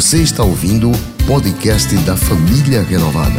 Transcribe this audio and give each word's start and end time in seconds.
Você 0.00 0.22
está 0.22 0.42
ouvindo 0.42 0.90
o 0.90 1.26
podcast 1.26 1.94
da 2.06 2.16
Família 2.16 2.82
Renovada. 2.82 3.38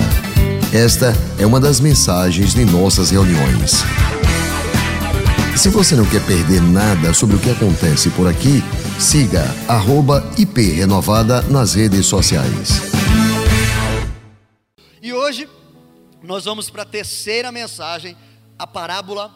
Esta 0.72 1.12
é 1.40 1.44
uma 1.44 1.60
das 1.60 1.80
mensagens 1.80 2.54
de 2.54 2.64
nossas 2.64 3.10
reuniões. 3.10 3.78
Se 5.58 5.70
você 5.70 5.96
não 5.96 6.08
quer 6.08 6.24
perder 6.24 6.62
nada 6.62 7.16
sobre 7.16 7.36
o 7.36 7.40
que 7.40 7.50
acontece 7.50 8.12
por 8.12 8.28
aqui, 8.28 8.62
siga 9.00 9.44
@iprenovada 10.38 11.42
nas 11.42 11.74
redes 11.74 12.06
sociais. 12.06 12.80
E 15.02 15.12
hoje 15.12 15.50
nós 16.22 16.46
vamos 16.46 16.70
para 16.70 16.84
a 16.84 16.86
terceira 16.86 17.52
mensagem, 17.52 18.16
a 18.60 18.68
parábola 18.68 19.36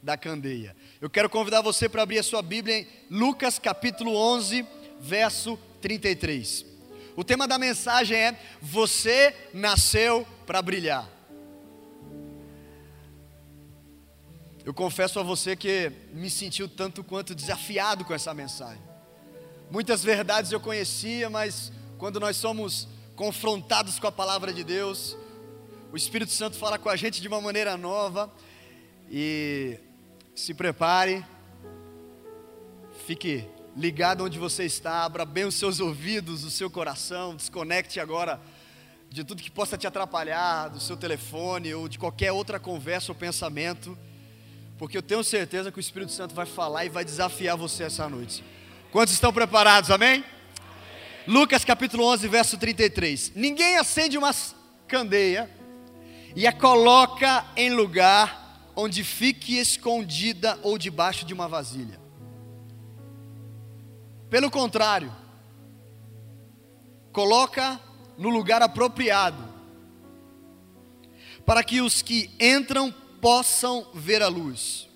da 0.00 0.16
candeia. 0.16 0.76
Eu 1.00 1.10
quero 1.10 1.28
convidar 1.28 1.62
você 1.62 1.88
para 1.88 2.04
abrir 2.04 2.20
a 2.20 2.22
sua 2.22 2.42
Bíblia 2.42 2.78
em 2.78 2.86
Lucas 3.10 3.58
capítulo 3.58 4.14
11, 4.14 4.64
verso 5.02 5.58
33. 5.84 6.64
O 7.14 7.22
tema 7.22 7.46
da 7.46 7.58
mensagem 7.58 8.16
é: 8.16 8.40
Você 8.62 9.36
nasceu 9.52 10.26
para 10.46 10.62
brilhar. 10.62 11.06
Eu 14.64 14.72
confesso 14.72 15.20
a 15.20 15.22
você 15.22 15.54
que 15.54 15.92
me 16.14 16.30
sentiu 16.30 16.66
tanto 16.66 17.04
quanto 17.04 17.34
desafiado 17.34 18.02
com 18.02 18.14
essa 18.14 18.32
mensagem. 18.32 18.82
Muitas 19.70 20.02
verdades 20.02 20.52
eu 20.52 20.58
conhecia, 20.58 21.28
mas 21.28 21.70
quando 21.98 22.18
nós 22.18 22.38
somos 22.38 22.88
confrontados 23.14 23.98
com 23.98 24.06
a 24.06 24.12
palavra 24.12 24.54
de 24.54 24.64
Deus, 24.64 25.18
o 25.92 25.98
Espírito 25.98 26.32
Santo 26.32 26.56
fala 26.56 26.78
com 26.78 26.88
a 26.88 26.96
gente 26.96 27.20
de 27.20 27.28
uma 27.28 27.42
maneira 27.42 27.76
nova. 27.76 28.32
E 29.10 29.78
se 30.34 30.54
prepare, 30.54 31.22
fique 33.06 33.44
ligado 33.76 34.24
onde 34.24 34.38
você 34.38 34.64
está, 34.64 35.04
abra 35.04 35.24
bem 35.24 35.44
os 35.44 35.54
seus 35.54 35.80
ouvidos, 35.80 36.44
o 36.44 36.50
seu 36.50 36.70
coração, 36.70 37.34
desconecte 37.34 37.98
agora 38.00 38.40
de 39.10 39.24
tudo 39.24 39.42
que 39.42 39.50
possa 39.50 39.76
te 39.76 39.86
atrapalhar, 39.86 40.68
do 40.68 40.80
seu 40.80 40.96
telefone 40.96 41.74
ou 41.74 41.88
de 41.88 41.98
qualquer 41.98 42.32
outra 42.32 42.58
conversa 42.58 43.12
ou 43.12 43.16
pensamento 43.16 43.96
porque 44.78 44.96
eu 44.98 45.02
tenho 45.02 45.22
certeza 45.22 45.70
que 45.70 45.78
o 45.78 45.80
Espírito 45.80 46.12
Santo 46.12 46.34
vai 46.34 46.46
falar 46.46 46.84
e 46.84 46.88
vai 46.88 47.04
desafiar 47.04 47.56
você 47.56 47.84
essa 47.84 48.08
noite. 48.08 48.42
Quantos 48.90 49.14
estão 49.14 49.32
preparados, 49.32 49.90
amém? 49.90 50.14
amém? 50.14 50.24
Lucas 51.26 51.64
capítulo 51.64 52.04
11, 52.04 52.28
verso 52.28 52.58
33. 52.58 53.32
Ninguém 53.34 53.76
acende 53.76 54.18
uma 54.18 54.34
candeia 54.88 55.48
e 56.34 56.46
a 56.46 56.52
coloca 56.52 57.46
em 57.56 57.70
lugar 57.70 58.72
onde 58.74 59.04
fique 59.04 59.56
escondida 59.56 60.58
ou 60.62 60.76
debaixo 60.76 61.24
de 61.24 61.32
uma 61.32 61.48
vasilha. 61.48 62.03
Pelo 64.28 64.50
contrário, 64.50 65.12
coloca 67.12 67.80
no 68.18 68.28
lugar 68.28 68.62
apropriado, 68.62 69.52
para 71.46 71.62
que 71.62 71.80
os 71.80 72.02
que 72.02 72.30
entram 72.40 72.92
possam 73.20 73.86
ver 73.94 74.22
a 74.22 74.28
luz. 74.28 74.88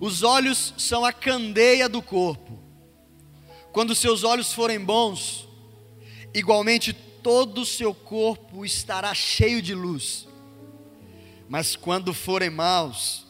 Os 0.00 0.22
olhos 0.22 0.74
são 0.76 1.04
a 1.04 1.12
candeia 1.12 1.88
do 1.88 2.02
corpo. 2.02 2.58
Quando 3.72 3.94
seus 3.94 4.24
olhos 4.24 4.52
forem 4.52 4.80
bons, 4.80 5.48
igualmente 6.34 6.92
todo 6.92 7.60
o 7.60 7.66
seu 7.66 7.94
corpo 7.94 8.64
estará 8.64 9.14
cheio 9.14 9.62
de 9.62 9.74
luz. 9.74 10.26
Mas 11.48 11.76
quando 11.76 12.12
forem 12.12 12.50
maus, 12.50 13.26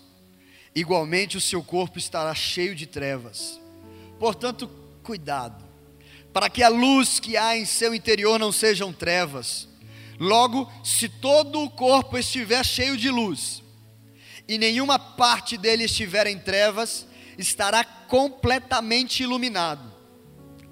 igualmente 0.75 1.37
o 1.37 1.41
seu 1.41 1.63
corpo 1.63 1.99
estará 1.99 2.35
cheio 2.35 2.75
de 2.75 2.87
trevas. 2.87 3.60
Portanto, 4.21 4.69
cuidado, 5.03 5.65
para 6.31 6.51
que 6.51 6.63
a 6.63 6.69
luz 6.69 7.19
que 7.19 7.39
há 7.39 7.57
em 7.57 7.65
seu 7.65 7.95
interior 7.95 8.39
não 8.39 8.53
sejam 8.53 8.93
trevas. 8.93 9.67
Logo, 10.19 10.71
se 10.85 11.09
todo 11.09 11.65
o 11.65 11.71
corpo 11.71 12.19
estiver 12.19 12.63
cheio 12.63 12.99
de 12.99 13.09
luz, 13.11 13.63
e 14.47 14.59
nenhuma 14.59 14.99
parte 14.99 15.57
dele 15.57 15.85
estiver 15.85 16.27
em 16.27 16.39
trevas, 16.39 17.07
estará 17.39 17.83
completamente 17.83 19.23
iluminado, 19.23 19.91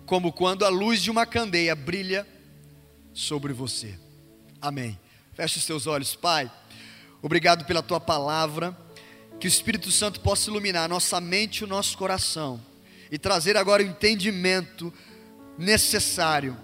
como 0.04 0.30
quando 0.30 0.66
a 0.66 0.68
luz 0.68 1.00
de 1.00 1.10
uma 1.10 1.24
candeia 1.24 1.74
brilha 1.74 2.28
sobre 3.14 3.54
você. 3.54 3.98
Amém. 4.60 5.00
Feche 5.32 5.56
os 5.56 5.64
teus 5.64 5.86
olhos, 5.86 6.14
Pai. 6.14 6.50
Obrigado 7.22 7.64
pela 7.64 7.82
tua 7.82 7.98
palavra. 7.98 8.76
Que 9.40 9.46
o 9.46 9.48
Espírito 9.48 9.90
Santo 9.90 10.20
possa 10.20 10.50
iluminar 10.50 10.88
nossa 10.88 11.20
mente 11.20 11.58
e 11.60 11.64
o 11.64 11.68
nosso 11.68 11.96
coração 11.96 12.60
e 13.10 13.18
trazer 13.18 13.56
agora 13.56 13.82
o 13.82 13.86
entendimento 13.86 14.92
necessário. 15.56 16.56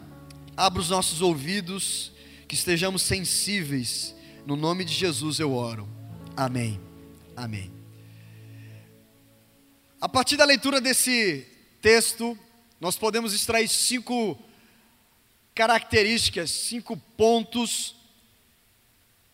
Abra 0.57 0.81
os 0.81 0.91
nossos 0.91 1.21
ouvidos 1.21 2.13
que 2.47 2.55
estejamos 2.55 3.03
sensíveis. 3.03 4.15
No 4.47 4.57
nome 4.57 4.85
de 4.85 4.93
Jesus 4.93 5.41
eu 5.41 5.55
oro. 5.55 5.89
Amém. 6.37 6.81
Amém. 7.37 7.73
A 10.01 10.09
partir 10.09 10.37
da 10.37 10.45
leitura 10.45 10.81
desse 10.81 11.47
texto, 11.81 12.39
nós 12.81 12.97
podemos 12.97 13.33
extrair 13.33 13.69
cinco 13.69 14.39
características, 15.55 16.51
cinco 16.51 16.97
pontos 17.17 17.95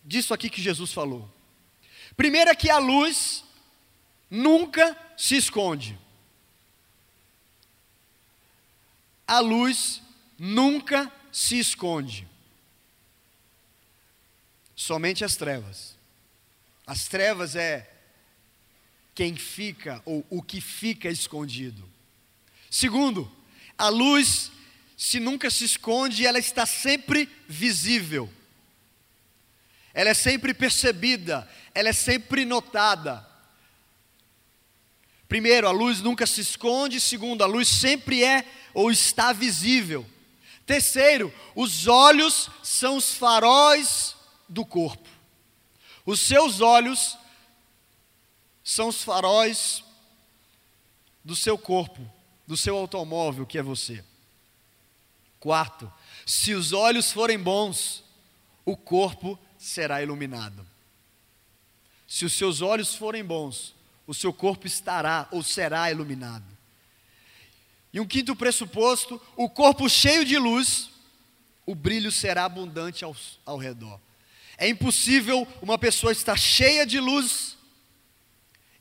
disso 0.05 0.33
aqui 0.33 0.49
que 0.49 0.63
Jesus 0.63 0.93
falou. 0.93 1.29
Primeiro 2.17 2.51
é 2.51 2.55
que 2.55 2.71
a 2.71 2.79
luz 2.79 3.45
nunca 4.31 4.97
se 5.17 5.37
esconde. 5.37 5.99
A 9.31 9.39
luz 9.39 10.03
nunca 10.37 11.09
se 11.31 11.57
esconde 11.57 12.27
somente 14.75 15.25
as 15.25 15.37
trevas. 15.37 15.95
As 16.85 17.07
trevas 17.07 17.55
é 17.55 17.89
quem 19.15 19.37
fica 19.37 20.03
ou 20.05 20.27
o 20.29 20.43
que 20.43 20.61
fica 20.61 21.09
escondido. 21.09 21.89
Segundo, 22.69 23.31
a 23.79 23.89
luz, 23.89 24.51
se 24.97 25.21
nunca 25.21 25.49
se 25.49 25.65
esconde, 25.65 26.27
ela 26.27 26.41
está 26.41 26.67
sempre 26.67 27.29
visível. 27.49 28.29
Ela 29.95 30.11
é 30.11 30.15
sempre 30.15 30.53
percebida, 30.53 31.49
ela 31.73 31.91
é 31.91 31.93
sempre 31.93 32.45
notada. 32.45 33.30
Primeiro, 35.31 35.69
a 35.69 35.71
luz 35.71 36.01
nunca 36.01 36.27
se 36.27 36.41
esconde. 36.41 37.01
Segundo, 37.01 37.45
a 37.45 37.47
luz 37.47 37.69
sempre 37.69 38.25
é 38.25 38.45
ou 38.75 38.91
está 38.91 39.33
visível. 39.33 40.05
Terceiro, 40.67 41.33
os 41.55 41.87
olhos 41.87 42.51
são 42.65 42.97
os 42.97 43.15
faróis 43.15 44.17
do 44.49 44.67
corpo. 44.67 45.09
Os 46.05 46.19
seus 46.19 46.61
olhos 46.61 47.17
são 48.65 48.89
os 48.89 49.05
faróis 49.05 49.85
do 51.25 51.37
seu 51.37 51.57
corpo, 51.57 52.05
do 52.45 52.57
seu 52.57 52.77
automóvel, 52.77 53.47
que 53.47 53.57
é 53.57 53.63
você. 53.63 54.05
Quarto, 55.39 55.93
se 56.27 56.55
os 56.55 56.73
olhos 56.73 57.13
forem 57.13 57.39
bons, 57.39 58.03
o 58.65 58.77
corpo 58.77 59.39
será 59.57 60.03
iluminado. 60.03 60.67
Se 62.09 62.25
os 62.25 62.33
seus 62.33 62.61
olhos 62.61 62.97
forem 62.97 63.25
bons, 63.25 63.79
o 64.11 64.15
seu 64.15 64.33
corpo 64.33 64.67
estará 64.67 65.29
ou 65.31 65.41
será 65.41 65.89
iluminado. 65.89 66.45
E 67.93 68.01
um 68.01 68.07
quinto 68.07 68.35
pressuposto: 68.35 69.23
o 69.37 69.49
corpo 69.49 69.89
cheio 69.89 70.25
de 70.25 70.37
luz, 70.37 70.91
o 71.65 71.77
brilho 71.77 72.11
será 72.11 72.45
abundante 72.45 73.05
ao, 73.05 73.15
ao 73.47 73.57
redor. 73.57 74.01
É 74.59 74.69
impossível 74.69 75.47
uma 75.63 75.79
pessoa 75.79 76.11
estar 76.11 76.37
cheia 76.37 76.85
de 76.85 76.99
luz 76.99 77.57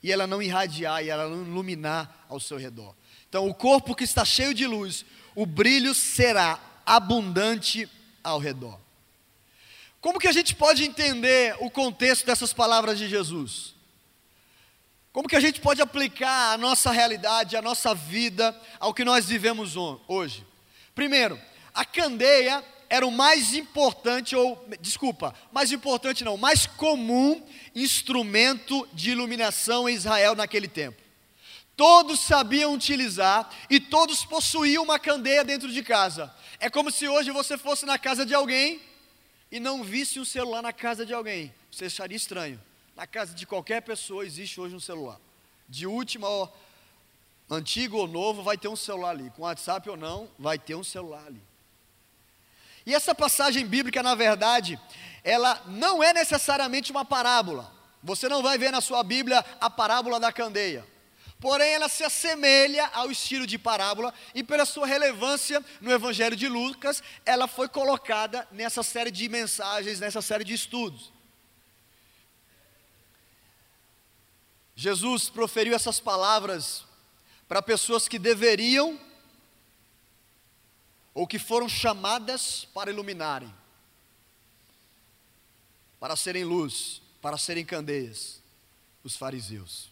e 0.01 0.12
ela 0.12 0.25
não 0.25 0.41
irradiar 0.41 1.03
e 1.03 1.09
ela 1.09 1.29
não 1.29 1.46
iluminar 1.46 2.25
ao 2.28 2.40
seu 2.40 2.57
redor. 2.57 2.96
Então, 3.29 3.47
o 3.47 3.53
corpo 3.53 3.94
que 3.94 4.03
está 4.03 4.25
cheio 4.25 4.56
de 4.56 4.66
luz, 4.66 5.06
o 5.35 5.46
brilho 5.46 5.93
será 5.93 6.59
abundante 6.84 7.87
ao 8.23 8.40
redor. 8.40 8.79
Como 10.02 10.17
que 10.17 10.28
a 10.28 10.32
gente 10.32 10.55
pode 10.55 10.84
entender 10.84 11.55
o 11.59 11.70
contexto 11.70 12.25
dessas 12.25 12.52
palavras 12.52 12.97
de 12.97 13.08
Jesus? 13.08 13.78
Como 15.20 15.28
que 15.28 15.36
a 15.36 15.42
gente 15.42 15.60
pode 15.60 15.82
aplicar 15.82 16.54
a 16.54 16.58
nossa 16.58 16.92
realidade, 16.92 17.58
a 17.58 17.62
nossa 17.62 17.94
vida, 17.94 18.58
ao 18.80 18.94
que 18.94 19.04
nós 19.04 19.26
vivemos 19.26 19.76
hoje? 20.08 20.48
Primeiro, 20.96 21.38
a 21.74 21.84
candeia 21.84 22.64
era 22.90 23.06
o 23.06 23.12
mais 23.12 23.54
importante, 23.54 24.34
ou, 24.34 24.66
desculpa, 24.80 25.36
mais 25.52 25.74
importante 25.74 26.24
não, 26.24 26.38
mais 26.38 26.66
comum 26.66 27.46
instrumento 27.76 28.88
de 28.94 29.12
iluminação 29.12 29.90
em 29.90 29.94
Israel 29.94 30.36
naquele 30.36 30.70
tempo. 30.70 31.02
Todos 31.76 32.22
sabiam 32.22 32.74
utilizar 32.74 33.50
e 33.70 33.78
todos 33.78 34.24
possuíam 34.24 34.86
uma 34.86 34.98
candeia 34.98 35.44
dentro 35.44 35.70
de 35.70 35.84
casa. 35.84 36.34
É 36.62 36.70
como 36.70 36.90
se 36.90 37.10
hoje 37.10 37.30
você 37.30 37.58
fosse 37.58 37.86
na 37.86 38.00
casa 38.00 38.26
de 38.26 38.34
alguém 38.34 38.80
e 39.52 39.60
não 39.60 39.84
visse 39.84 40.18
um 40.18 40.24
celular 40.24 40.62
na 40.62 40.72
casa 40.72 41.06
de 41.06 41.14
alguém. 41.14 41.54
Você 41.70 41.88
acharia 41.88 42.16
estranho. 42.16 42.69
Na 42.99 43.07
casa 43.07 43.34
de 43.34 43.46
qualquer 43.46 43.81
pessoa 43.81 44.25
existe 44.25 44.59
hoje 44.59 44.75
um 44.75 44.79
celular. 44.79 45.17
De 45.69 45.87
última 45.87 46.51
antigo 47.49 47.96
ou 47.96 48.05
novo, 48.05 48.43
vai 48.43 48.57
ter 48.57 48.67
um 48.67 48.75
celular 48.75 49.11
ali. 49.11 49.31
Com 49.37 49.43
WhatsApp 49.43 49.90
ou 49.90 49.96
não, 49.96 50.29
vai 50.37 50.59
ter 50.59 50.75
um 50.75 50.84
celular 50.84 51.23
ali. 51.25 51.41
E 52.85 52.93
essa 52.93 53.16
passagem 53.16 53.66
bíblica, 53.66 54.03
na 54.03 54.16
verdade, 54.16 54.78
ela 55.23 55.63
não 55.67 56.03
é 56.03 56.11
necessariamente 56.11 56.91
uma 56.91 57.05
parábola. 57.05 57.72
Você 58.03 58.28
não 58.28 58.43
vai 58.43 58.57
ver 58.57 58.69
na 58.69 58.81
sua 58.81 59.01
Bíblia 59.01 59.46
a 59.61 59.69
parábola 59.69 60.19
da 60.19 60.34
candeia. 60.34 60.85
Porém, 61.40 61.69
ela 61.69 61.87
se 61.87 62.03
assemelha 62.03 62.85
ao 62.87 63.09
estilo 63.09 63.47
de 63.47 63.57
parábola 63.57 64.13
e, 64.35 64.43
pela 64.43 64.66
sua 64.66 64.85
relevância 64.85 65.63
no 65.79 65.90
Evangelho 65.90 66.35
de 66.35 66.49
Lucas, 66.49 67.01
ela 67.25 67.47
foi 67.47 67.69
colocada 67.69 68.46
nessa 68.51 68.84
série 68.84 69.09
de 69.09 69.29
mensagens, 69.29 70.01
nessa 70.01 70.22
série 70.22 70.43
de 70.43 70.53
estudos. 70.53 71.17
Jesus 74.79 75.28
proferiu 75.29 75.76
essas 75.76 75.99
palavras 75.99 76.85
para 77.49 77.61
pessoas 77.61 78.08
que 78.08 78.17
deveriam 78.17 78.97
ou 81.14 81.28
que 81.28 81.37
foram 81.37 81.67
chamadas 81.67 82.66
para 82.73 82.90
iluminarem, 82.90 83.53
para 85.99 86.16
serem 86.16 86.46
luz, 86.46 87.02
para 87.22 87.37
serem 87.37 87.66
candeias, 87.66 88.41
os 89.03 89.17
fariseus. 89.17 89.90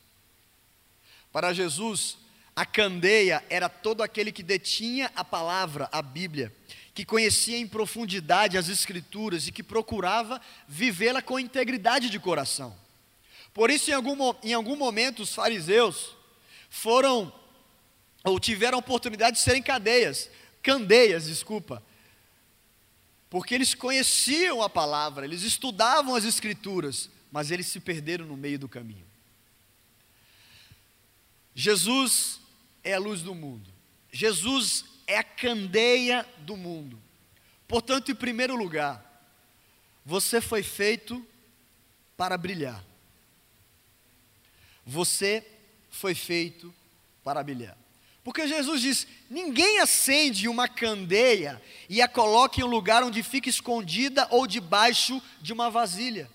Para 1.34 1.52
Jesus, 1.52 2.18
a 2.56 2.66
candeia 2.66 3.44
era 3.50 3.68
todo 3.68 4.02
aquele 4.02 4.32
que 4.32 4.42
detinha 4.42 5.12
a 5.18 5.24
palavra, 5.26 5.90
a 5.92 6.02
Bíblia, 6.02 6.56
que 6.94 7.04
conhecia 7.04 7.58
em 7.58 7.68
profundidade 7.68 8.58
as 8.58 8.70
Escrituras 8.70 9.50
e 9.50 9.52
que 9.52 9.62
procurava 9.62 10.40
vivê-la 10.66 11.22
com 11.22 11.38
integridade 11.38 12.10
de 12.10 12.22
coração. 12.22 12.87
Por 13.58 13.72
isso, 13.72 13.90
em 13.90 13.94
algum, 13.96 14.16
em 14.44 14.54
algum 14.54 14.76
momento, 14.76 15.24
os 15.24 15.34
fariseus 15.34 16.16
foram 16.70 17.34
ou 18.24 18.40
tiveram 18.40 18.78
a 18.78 18.80
oportunidade 18.80 19.38
de 19.38 19.42
serem 19.42 19.64
cadeias, 19.64 20.30
candeias, 20.62 21.26
desculpa, 21.26 21.82
porque 23.32 23.56
eles 23.56 23.74
conheciam 23.74 24.62
a 24.62 24.70
palavra, 24.70 25.26
eles 25.26 25.42
estudavam 25.42 26.14
as 26.14 26.24
escrituras, 26.24 27.10
mas 27.32 27.50
eles 27.50 27.66
se 27.66 27.80
perderam 27.80 28.28
no 28.28 28.38
meio 28.38 28.60
do 28.60 28.70
caminho. 28.70 29.08
Jesus 31.56 32.40
é 32.84 32.94
a 32.94 33.00
luz 33.00 33.24
do 33.24 33.34
mundo, 33.34 33.74
Jesus 34.12 34.86
é 35.08 35.18
a 35.18 35.24
candeia 35.24 36.24
do 36.42 36.56
mundo. 36.56 37.02
Portanto, 37.68 38.12
em 38.12 38.16
primeiro 38.16 38.56
lugar, 38.56 39.04
você 40.06 40.40
foi 40.40 40.62
feito 40.62 41.26
para 42.16 42.38
brilhar. 42.38 42.87
Você 44.88 45.46
foi 45.92 46.16
feito 46.16 46.74
para 47.22 47.44
brilhar. 47.44 47.78
Porque 48.24 48.48
Jesus 48.48 48.82
diz: 48.82 49.08
ninguém 49.30 49.80
acende 49.80 50.48
uma 50.48 50.68
candeia 50.68 51.62
e 51.90 52.02
a 52.02 52.08
coloca 52.08 52.62
em 52.62 52.64
um 52.64 52.68
lugar 52.68 53.04
onde 53.04 53.22
fica 53.22 53.50
escondida 53.50 54.26
ou 54.32 54.48
debaixo 54.48 55.22
de 55.42 55.52
uma 55.52 55.70
vasilha. 55.70 56.30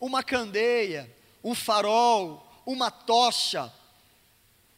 Uma 0.00 0.22
candeia, 0.22 1.14
um 1.44 1.54
farol, 1.54 2.50
uma 2.64 2.90
tocha, 2.90 3.70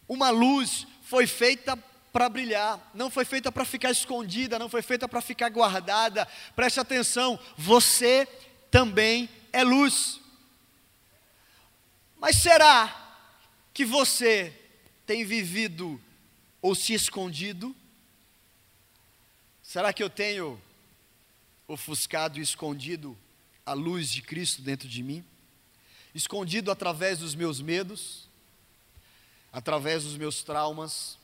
uma 0.08 0.30
luz 0.30 0.86
foi 1.02 1.26
feita 1.26 1.76
para 2.12 2.28
brilhar, 2.28 2.90
não 2.92 3.10
foi 3.10 3.24
feita 3.24 3.52
para 3.52 3.64
ficar 3.64 3.92
escondida, 3.92 4.58
não 4.58 4.68
foi 4.68 4.82
feita 4.82 5.08
para 5.08 5.20
ficar 5.20 5.50
guardada. 5.50 6.26
Preste 6.56 6.80
atenção, 6.80 7.38
você 7.56 8.26
também 8.70 9.28
é 9.52 9.62
luz. 9.62 10.20
Mas 12.18 12.36
será 12.36 13.09
que 13.72 13.84
você 13.84 14.52
tem 15.06 15.24
vivido 15.24 16.00
ou 16.60 16.74
se 16.74 16.92
escondido? 16.92 17.74
Será 19.62 19.92
que 19.92 20.02
eu 20.02 20.10
tenho 20.10 20.60
ofuscado 21.66 22.38
e 22.38 22.42
escondido 22.42 23.16
a 23.64 23.72
luz 23.72 24.10
de 24.10 24.22
Cristo 24.22 24.62
dentro 24.62 24.88
de 24.88 25.02
mim? 25.02 25.24
Escondido 26.14 26.70
através 26.70 27.18
dos 27.18 27.34
meus 27.34 27.60
medos, 27.60 28.28
através 29.52 30.04
dos 30.04 30.16
meus 30.16 30.42
traumas, 30.42 31.16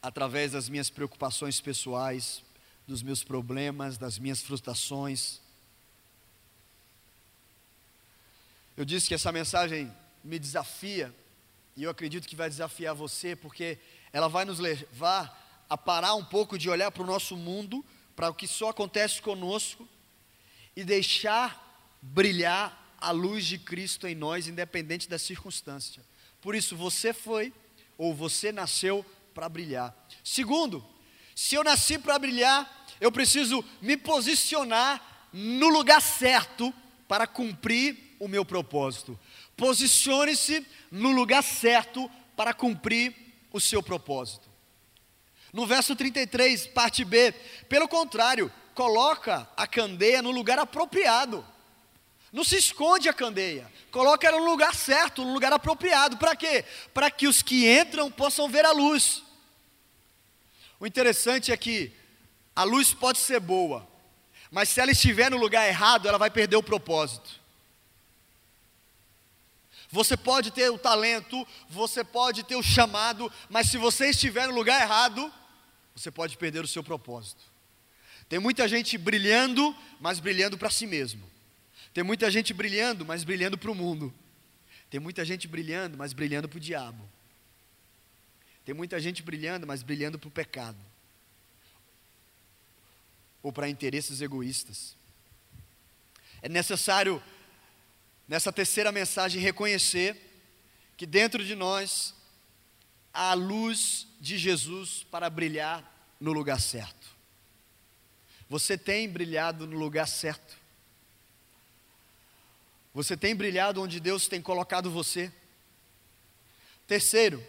através 0.00 0.52
das 0.52 0.68
minhas 0.68 0.88
preocupações 0.88 1.60
pessoais, 1.60 2.42
dos 2.86 3.02
meus 3.02 3.22
problemas, 3.22 3.98
das 3.98 4.18
minhas 4.18 4.40
frustrações. 4.40 5.40
Eu 8.76 8.84
disse 8.84 9.08
que 9.08 9.14
essa 9.14 9.30
mensagem 9.30 9.92
me 10.22 10.38
desafia 10.38 11.14
e 11.76 11.84
eu 11.84 11.90
acredito 11.90 12.28
que 12.28 12.36
vai 12.36 12.48
desafiar 12.48 12.94
você, 12.94 13.34
porque 13.34 13.78
ela 14.12 14.28
vai 14.28 14.44
nos 14.44 14.58
levar 14.58 15.64
a 15.68 15.78
parar 15.78 16.14
um 16.14 16.24
pouco 16.24 16.58
de 16.58 16.68
olhar 16.68 16.90
para 16.90 17.02
o 17.02 17.06
nosso 17.06 17.36
mundo, 17.36 17.84
para 18.14 18.28
o 18.28 18.34
que 18.34 18.46
só 18.46 18.70
acontece 18.70 19.22
conosco, 19.22 19.88
e 20.76 20.84
deixar 20.84 21.98
brilhar 22.02 22.94
a 22.98 23.12
luz 23.12 23.46
de 23.46 23.56
Cristo 23.56 24.06
em 24.06 24.14
nós, 24.14 24.46
independente 24.46 25.08
da 25.08 25.18
circunstância. 25.18 26.02
Por 26.40 26.54
isso, 26.54 26.76
você 26.76 27.12
foi, 27.12 27.52
ou 27.96 28.14
você 28.14 28.52
nasceu 28.52 29.04
para 29.32 29.48
brilhar. 29.48 29.94
Segundo, 30.22 30.84
se 31.34 31.54
eu 31.54 31.64
nasci 31.64 31.98
para 31.98 32.18
brilhar, 32.18 32.86
eu 33.00 33.10
preciso 33.10 33.64
me 33.80 33.96
posicionar 33.96 35.28
no 35.32 35.68
lugar 35.68 36.02
certo 36.02 36.74
para 37.08 37.26
cumprir 37.26 38.16
o 38.18 38.28
meu 38.28 38.44
propósito. 38.44 39.18
Posicione-se 39.60 40.66
no 40.90 41.10
lugar 41.10 41.42
certo 41.42 42.10
para 42.34 42.54
cumprir 42.54 43.14
o 43.52 43.60
seu 43.60 43.82
propósito. 43.82 44.48
No 45.52 45.66
verso 45.66 45.94
33, 45.94 46.68
parte 46.68 47.04
B, 47.04 47.30
pelo 47.68 47.86
contrário, 47.86 48.50
coloca 48.74 49.46
a 49.54 49.66
candeia 49.66 50.22
no 50.22 50.30
lugar 50.30 50.58
apropriado. 50.58 51.46
Não 52.32 52.42
se 52.42 52.56
esconde 52.56 53.06
a 53.10 53.12
candeia, 53.12 53.70
coloca 53.90 54.26
ela 54.26 54.38
no 54.38 54.46
lugar 54.46 54.74
certo, 54.74 55.26
no 55.26 55.34
lugar 55.34 55.52
apropriado. 55.52 56.16
Para 56.16 56.34
quê? 56.34 56.64
Para 56.94 57.10
que 57.10 57.28
os 57.28 57.42
que 57.42 57.70
entram 57.70 58.10
possam 58.10 58.48
ver 58.48 58.64
a 58.64 58.72
luz. 58.72 59.22
O 60.78 60.86
interessante 60.86 61.52
é 61.52 61.56
que 61.58 61.92
a 62.56 62.62
luz 62.62 62.94
pode 62.94 63.18
ser 63.18 63.40
boa, 63.40 63.86
mas 64.50 64.70
se 64.70 64.80
ela 64.80 64.92
estiver 64.92 65.30
no 65.30 65.36
lugar 65.36 65.68
errado, 65.68 66.08
ela 66.08 66.16
vai 66.16 66.30
perder 66.30 66.56
o 66.56 66.62
propósito. 66.62 67.39
Você 69.90 70.16
pode 70.16 70.52
ter 70.52 70.70
o 70.70 70.78
talento, 70.78 71.46
você 71.68 72.04
pode 72.04 72.44
ter 72.44 72.54
o 72.54 72.62
chamado, 72.62 73.30
mas 73.48 73.68
se 73.68 73.76
você 73.76 74.10
estiver 74.10 74.46
no 74.46 74.54
lugar 74.54 74.80
errado, 74.80 75.32
você 75.94 76.10
pode 76.10 76.36
perder 76.36 76.64
o 76.64 76.68
seu 76.68 76.82
propósito. 76.82 77.42
Tem 78.28 78.38
muita 78.38 78.68
gente 78.68 78.96
brilhando, 78.96 79.76
mas 79.98 80.20
brilhando 80.20 80.56
para 80.56 80.70
si 80.70 80.86
mesmo. 80.86 81.28
Tem 81.92 82.04
muita 82.04 82.30
gente 82.30 82.54
brilhando, 82.54 83.04
mas 83.04 83.24
brilhando 83.24 83.58
para 83.58 83.70
o 83.70 83.74
mundo. 83.74 84.14
Tem 84.88 85.00
muita 85.00 85.24
gente 85.24 85.48
brilhando, 85.48 85.98
mas 85.98 86.12
brilhando 86.12 86.48
para 86.48 86.56
o 86.56 86.60
diabo. 86.60 87.08
Tem 88.64 88.72
muita 88.72 89.00
gente 89.00 89.22
brilhando, 89.24 89.66
mas 89.66 89.82
brilhando 89.82 90.16
para 90.16 90.28
o 90.28 90.30
pecado. 90.30 90.78
Ou 93.42 93.52
para 93.52 93.68
interesses 93.68 94.20
egoístas. 94.20 94.94
É 96.40 96.48
necessário 96.48 97.20
nessa 98.30 98.52
terceira 98.52 98.92
mensagem, 98.92 99.42
reconhecer 99.42 100.16
que 100.96 101.04
dentro 101.04 101.44
de 101.44 101.56
nós 101.56 102.14
há 103.12 103.32
a 103.32 103.34
luz 103.34 104.06
de 104.20 104.38
Jesus 104.38 105.04
para 105.10 105.28
brilhar 105.28 105.82
no 106.20 106.32
lugar 106.32 106.60
certo. 106.60 107.08
Você 108.48 108.78
tem 108.78 109.08
brilhado 109.08 109.66
no 109.66 109.76
lugar 109.76 110.06
certo. 110.06 110.56
Você 112.94 113.16
tem 113.16 113.34
brilhado 113.34 113.82
onde 113.82 113.98
Deus 113.98 114.28
tem 114.28 114.40
colocado 114.40 114.92
você. 114.92 115.32
Terceiro, 116.86 117.44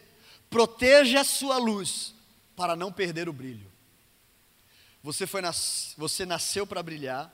proteja 0.50 1.21
a 1.21 1.23
sua 1.23 1.59
luz 1.59 2.15
para 2.55 2.75
não 2.75 2.91
perder 2.91 3.29
o 3.29 3.33
brilho. 3.33 3.71
Você, 5.03 5.27
foi 5.27 5.41
nas, 5.41 5.93
você 5.95 6.25
nasceu 6.25 6.65
para 6.65 6.81
brilhar, 6.81 7.31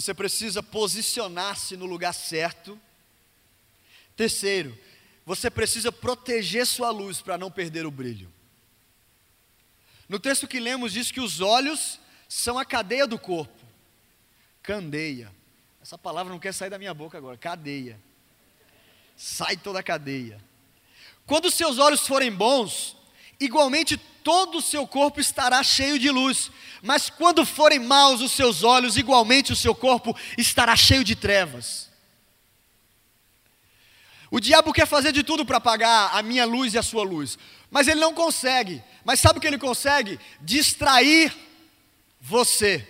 você 0.00 0.14
precisa 0.14 0.62
posicionar-se 0.62 1.76
no 1.76 1.84
lugar 1.84 2.12
certo. 2.14 2.80
Terceiro, 4.14 4.78
você 5.26 5.50
precisa 5.50 5.90
proteger 5.90 6.64
sua 6.68 6.90
luz 6.90 7.20
para 7.20 7.36
não 7.36 7.50
perder 7.50 7.84
o 7.84 7.90
brilho. 7.90 8.32
No 10.08 10.20
texto 10.20 10.46
que 10.46 10.60
lemos, 10.60 10.92
diz 10.92 11.10
que 11.10 11.20
os 11.20 11.40
olhos 11.40 11.98
são 12.28 12.56
a 12.56 12.64
cadeia 12.64 13.08
do 13.08 13.18
corpo. 13.18 13.58
Candeia. 14.62 15.32
Essa 15.82 15.98
palavra 15.98 16.32
não 16.32 16.38
quer 16.38 16.54
sair 16.54 16.70
da 16.70 16.78
minha 16.78 16.94
boca 16.94 17.18
agora. 17.18 17.36
Cadeia. 17.36 18.00
Sai 19.16 19.56
toda 19.56 19.80
a 19.80 19.82
cadeia. 19.82 20.40
Quando 21.26 21.50
seus 21.50 21.76
olhos 21.76 22.06
forem 22.06 22.30
bons, 22.30 22.96
igualmente 23.40 23.96
todo 23.96 24.58
o 24.58 24.62
seu 24.62 24.86
corpo 24.86 25.20
estará 25.20 25.62
cheio 25.62 25.98
de 25.98 26.10
luz. 26.10 26.50
Mas 26.82 27.10
quando 27.10 27.44
forem 27.44 27.78
maus 27.78 28.20
os 28.20 28.32
seus 28.32 28.62
olhos, 28.62 28.96
igualmente 28.96 29.52
o 29.52 29.56
seu 29.56 29.74
corpo 29.74 30.16
estará 30.36 30.76
cheio 30.76 31.02
de 31.02 31.16
trevas. 31.16 31.88
O 34.30 34.40
diabo 34.40 34.72
quer 34.72 34.86
fazer 34.86 35.12
de 35.12 35.22
tudo 35.22 35.44
para 35.44 35.56
apagar 35.56 36.14
a 36.14 36.22
minha 36.22 36.44
luz 36.44 36.74
e 36.74 36.78
a 36.78 36.82
sua 36.82 37.02
luz, 37.02 37.38
mas 37.70 37.88
ele 37.88 38.00
não 38.00 38.12
consegue. 38.12 38.82
Mas 39.04 39.20
sabe 39.20 39.38
o 39.38 39.40
que 39.40 39.46
ele 39.46 39.58
consegue? 39.58 40.20
Distrair 40.40 41.34
você, 42.20 42.86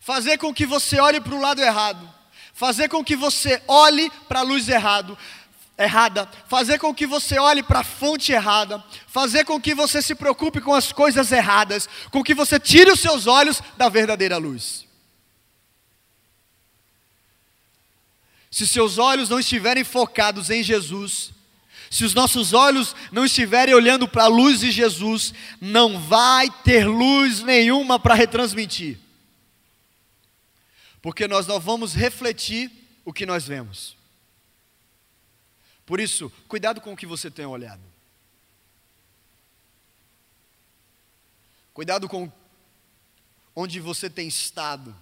fazer 0.00 0.38
com 0.38 0.54
que 0.54 0.64
você 0.64 0.98
olhe 0.98 1.20
para 1.20 1.34
o 1.34 1.40
lado 1.40 1.60
errado, 1.60 2.08
fazer 2.54 2.88
com 2.88 3.04
que 3.04 3.14
você 3.14 3.62
olhe 3.68 4.10
para 4.26 4.40
a 4.40 4.42
luz 4.42 4.68
errado, 4.68 5.18
errada, 5.78 6.28
fazer 6.48 6.78
com 6.78 6.92
que 6.92 7.06
você 7.06 7.38
olhe 7.38 7.62
para 7.62 7.80
a 7.80 7.84
fonte 7.84 8.32
errada, 8.32 8.82
fazer 9.06 9.44
com 9.44 9.60
que 9.60 9.74
você 9.74 10.02
se 10.02 10.14
preocupe 10.14 10.60
com 10.60 10.74
as 10.74 10.92
coisas 10.92 11.30
erradas, 11.30 11.88
com 12.10 12.22
que 12.22 12.34
você 12.34 12.58
tire 12.58 12.90
os 12.90 13.00
seus 13.00 13.26
olhos 13.26 13.62
da 13.76 13.88
verdadeira 13.88 14.36
luz. 14.36 14.86
Se 18.50 18.66
seus 18.66 18.98
olhos 18.98 19.28
não 19.28 19.38
estiverem 19.38 19.84
focados 19.84 20.50
em 20.50 20.62
Jesus, 20.62 21.30
se 21.90 22.04
os 22.04 22.12
nossos 22.12 22.52
olhos 22.52 22.94
não 23.12 23.24
estiverem 23.24 23.74
olhando 23.74 24.08
para 24.08 24.24
a 24.24 24.28
luz 24.28 24.60
de 24.60 24.70
Jesus, 24.70 25.32
não 25.60 26.00
vai 26.00 26.50
ter 26.64 26.86
luz 26.86 27.42
nenhuma 27.42 27.98
para 27.98 28.14
retransmitir. 28.14 28.98
Porque 31.00 31.28
nós 31.28 31.46
não 31.46 31.60
vamos 31.60 31.94
refletir 31.94 32.70
o 33.04 33.12
que 33.12 33.24
nós 33.24 33.46
vemos. 33.46 33.97
Por 35.88 36.00
isso, 36.00 36.30
cuidado 36.46 36.82
com 36.82 36.92
o 36.92 36.96
que 36.96 37.06
você 37.06 37.30
tem 37.30 37.46
olhado. 37.46 37.80
Cuidado 41.72 42.06
com 42.06 42.30
onde 43.56 43.80
você 43.80 44.10
tem 44.10 44.28
estado. 44.28 44.94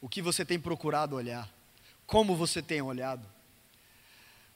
O 0.00 0.08
que 0.08 0.22
você 0.22 0.42
tem 0.42 0.58
procurado 0.58 1.16
olhar. 1.16 1.52
Como 2.06 2.34
você 2.34 2.62
tem 2.62 2.80
olhado? 2.80 3.28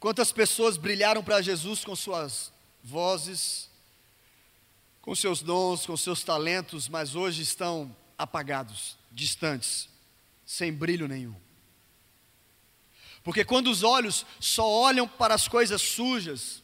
Quantas 0.01 0.33
pessoas 0.33 0.79
brilharam 0.79 1.23
para 1.23 1.43
Jesus 1.43 1.85
com 1.85 1.95
suas 1.95 2.51
vozes, 2.83 3.69
com 5.03 5.15
seus 5.15 5.43
dons, 5.43 5.85
com 5.85 5.95
seus 5.95 6.25
talentos, 6.25 6.89
mas 6.89 7.15
hoje 7.15 7.43
estão 7.43 7.95
apagados, 8.17 8.97
distantes, 9.13 9.91
sem 10.47 10.73
brilho 10.73 11.07
nenhum. 11.07 11.44
Porque 13.25 13.43
quando 13.43 13.71
os 13.71 13.83
olhos 13.83 14.27
só 14.39 14.69
olham 14.69 15.09
para 15.09 15.35
as 15.35 15.49
coisas 15.49 15.81
sujas, 15.81 16.63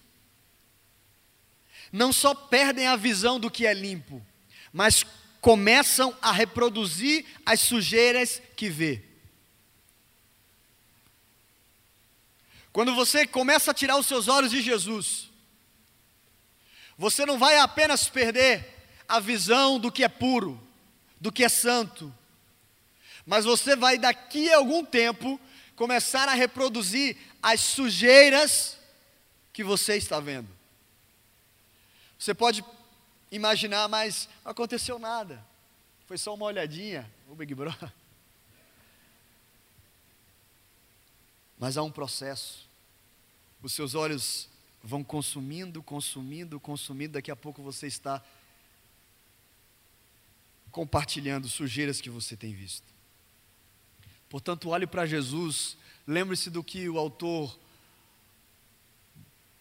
não 1.91 2.13
só 2.13 2.35
perdem 2.35 2.87
a 2.87 2.97
visão 2.97 3.41
do 3.41 3.51
que 3.51 3.67
é 3.67 3.73
limpo, 3.73 4.25
mas 4.71 5.05
começam 5.41 6.15
a 6.21 6.31
reproduzir 6.31 7.25
as 7.47 7.61
sujeiras 7.61 8.43
que 8.55 8.69
vê. 8.69 9.03
Quando 12.73 12.95
você 12.95 13.27
começa 13.27 13.71
a 13.71 13.75
tirar 13.75 13.97
os 13.97 14.07
seus 14.07 14.29
olhos 14.29 14.51
de 14.51 14.63
Jesus, 14.63 15.31
você 16.97 17.25
não 17.25 17.39
vai 17.39 17.57
apenas 17.59 18.07
perder 18.07 18.87
a 19.09 19.19
visão 19.19 19.79
do 19.79 19.91
que 19.91 20.05
é 20.05 20.09
puro, 20.09 20.61
do 21.19 21.33
que 21.33 21.43
é 21.43 21.49
santo, 21.49 22.15
mas 23.25 23.47
você 23.47 23.75
vai 23.75 23.97
daqui 23.97 24.53
a 24.53 24.59
algum 24.59 24.85
tempo 24.85 25.41
começar 25.81 26.29
a 26.29 26.35
reproduzir 26.35 27.17
as 27.43 27.59
sujeiras 27.59 28.77
que 29.51 29.65
você 29.65 29.97
está 29.97 30.21
vendo. 30.21 30.47
Você 32.19 32.35
pode 32.35 32.63
imaginar, 33.31 33.89
mas 33.89 34.29
não 34.45 34.53
aconteceu 34.53 34.99
nada. 34.99 35.43
Foi 36.07 36.19
só 36.19 36.35
uma 36.35 36.45
olhadinha, 36.45 37.11
o 37.31 37.35
Big 37.35 37.55
Brother. 37.55 37.91
Mas 41.59 41.79
há 41.79 41.83
um 41.83 41.91
processo. 41.91 42.69
Os 43.63 43.73
seus 43.73 43.95
olhos 43.95 44.51
vão 44.83 45.03
consumindo, 45.03 45.83
consumindo, 45.83 46.61
consumindo. 46.61 47.15
Daqui 47.15 47.31
a 47.31 47.37
pouco 47.37 47.63
você 47.63 47.87
está 47.87 48.23
compartilhando 50.71 51.49
sujeiras 51.49 52.03
que 52.03 52.11
você 52.11 52.37
tem 52.37 52.53
visto. 52.53 53.00
Portanto, 54.31 54.71
olhe 54.71 54.87
para 54.87 55.05
Jesus. 55.05 55.77
Lembre-se 56.07 56.49
do 56.49 56.65
que 56.65 56.89
o 56.89 56.99
autor 56.99 57.55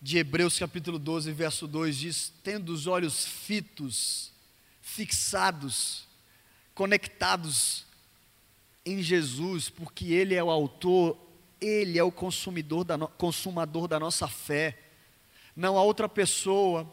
de 0.02 0.18
Hebreus 0.18 0.58
capítulo 0.58 0.98
12, 0.98 1.34
verso 1.34 1.68
2 1.68 1.98
diz: 1.98 2.34
tendo 2.42 2.70
os 2.70 2.88
olhos 2.88 3.26
fitos, 3.26 4.32
fixados, 4.82 6.08
conectados 6.74 7.86
em 8.86 9.04
Jesus, 9.04 9.70
porque 9.70 10.14
Ele 10.14 10.36
é 10.36 10.44
o 10.44 10.50
autor 10.50 11.18
ele 11.62 11.98
é 11.98 12.04
o 12.04 12.12
consumidor 12.12 12.84
da 12.84 12.98
no, 12.98 13.08
consumador 13.08 13.88
da 13.88 14.00
nossa 14.00 14.28
fé. 14.28 14.78
Não 15.56 15.78
há 15.78 15.84
outra 15.84 16.08
pessoa 16.08 16.92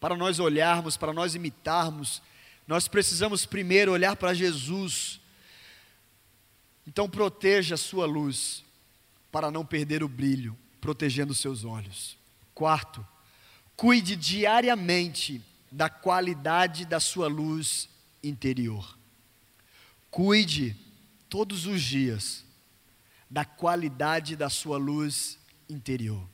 para 0.00 0.16
nós 0.16 0.38
olharmos, 0.38 0.96
para 0.96 1.12
nós 1.12 1.34
imitarmos. 1.34 2.22
Nós 2.66 2.88
precisamos 2.88 3.44
primeiro 3.44 3.92
olhar 3.92 4.16
para 4.16 4.32
Jesus. 4.32 5.20
Então 6.88 7.06
proteja 7.06 7.74
a 7.74 7.78
sua 7.78 8.06
luz 8.06 8.64
para 9.30 9.50
não 9.50 9.62
perder 9.62 10.02
o 10.02 10.08
brilho, 10.08 10.56
protegendo 10.80 11.34
seus 11.34 11.62
olhos. 11.62 12.16
Quarto, 12.54 13.06
cuide 13.76 14.16
diariamente 14.16 15.42
da 15.70 15.90
qualidade 15.90 16.86
da 16.86 16.98
sua 16.98 17.28
luz 17.28 17.90
interior. 18.22 18.96
Cuide 20.10 20.74
todos 21.28 21.66
os 21.66 21.82
dias 21.82 22.42
da 23.28 23.44
qualidade 23.44 24.34
da 24.34 24.48
sua 24.48 24.78
luz 24.78 25.38
interior. 25.68 26.26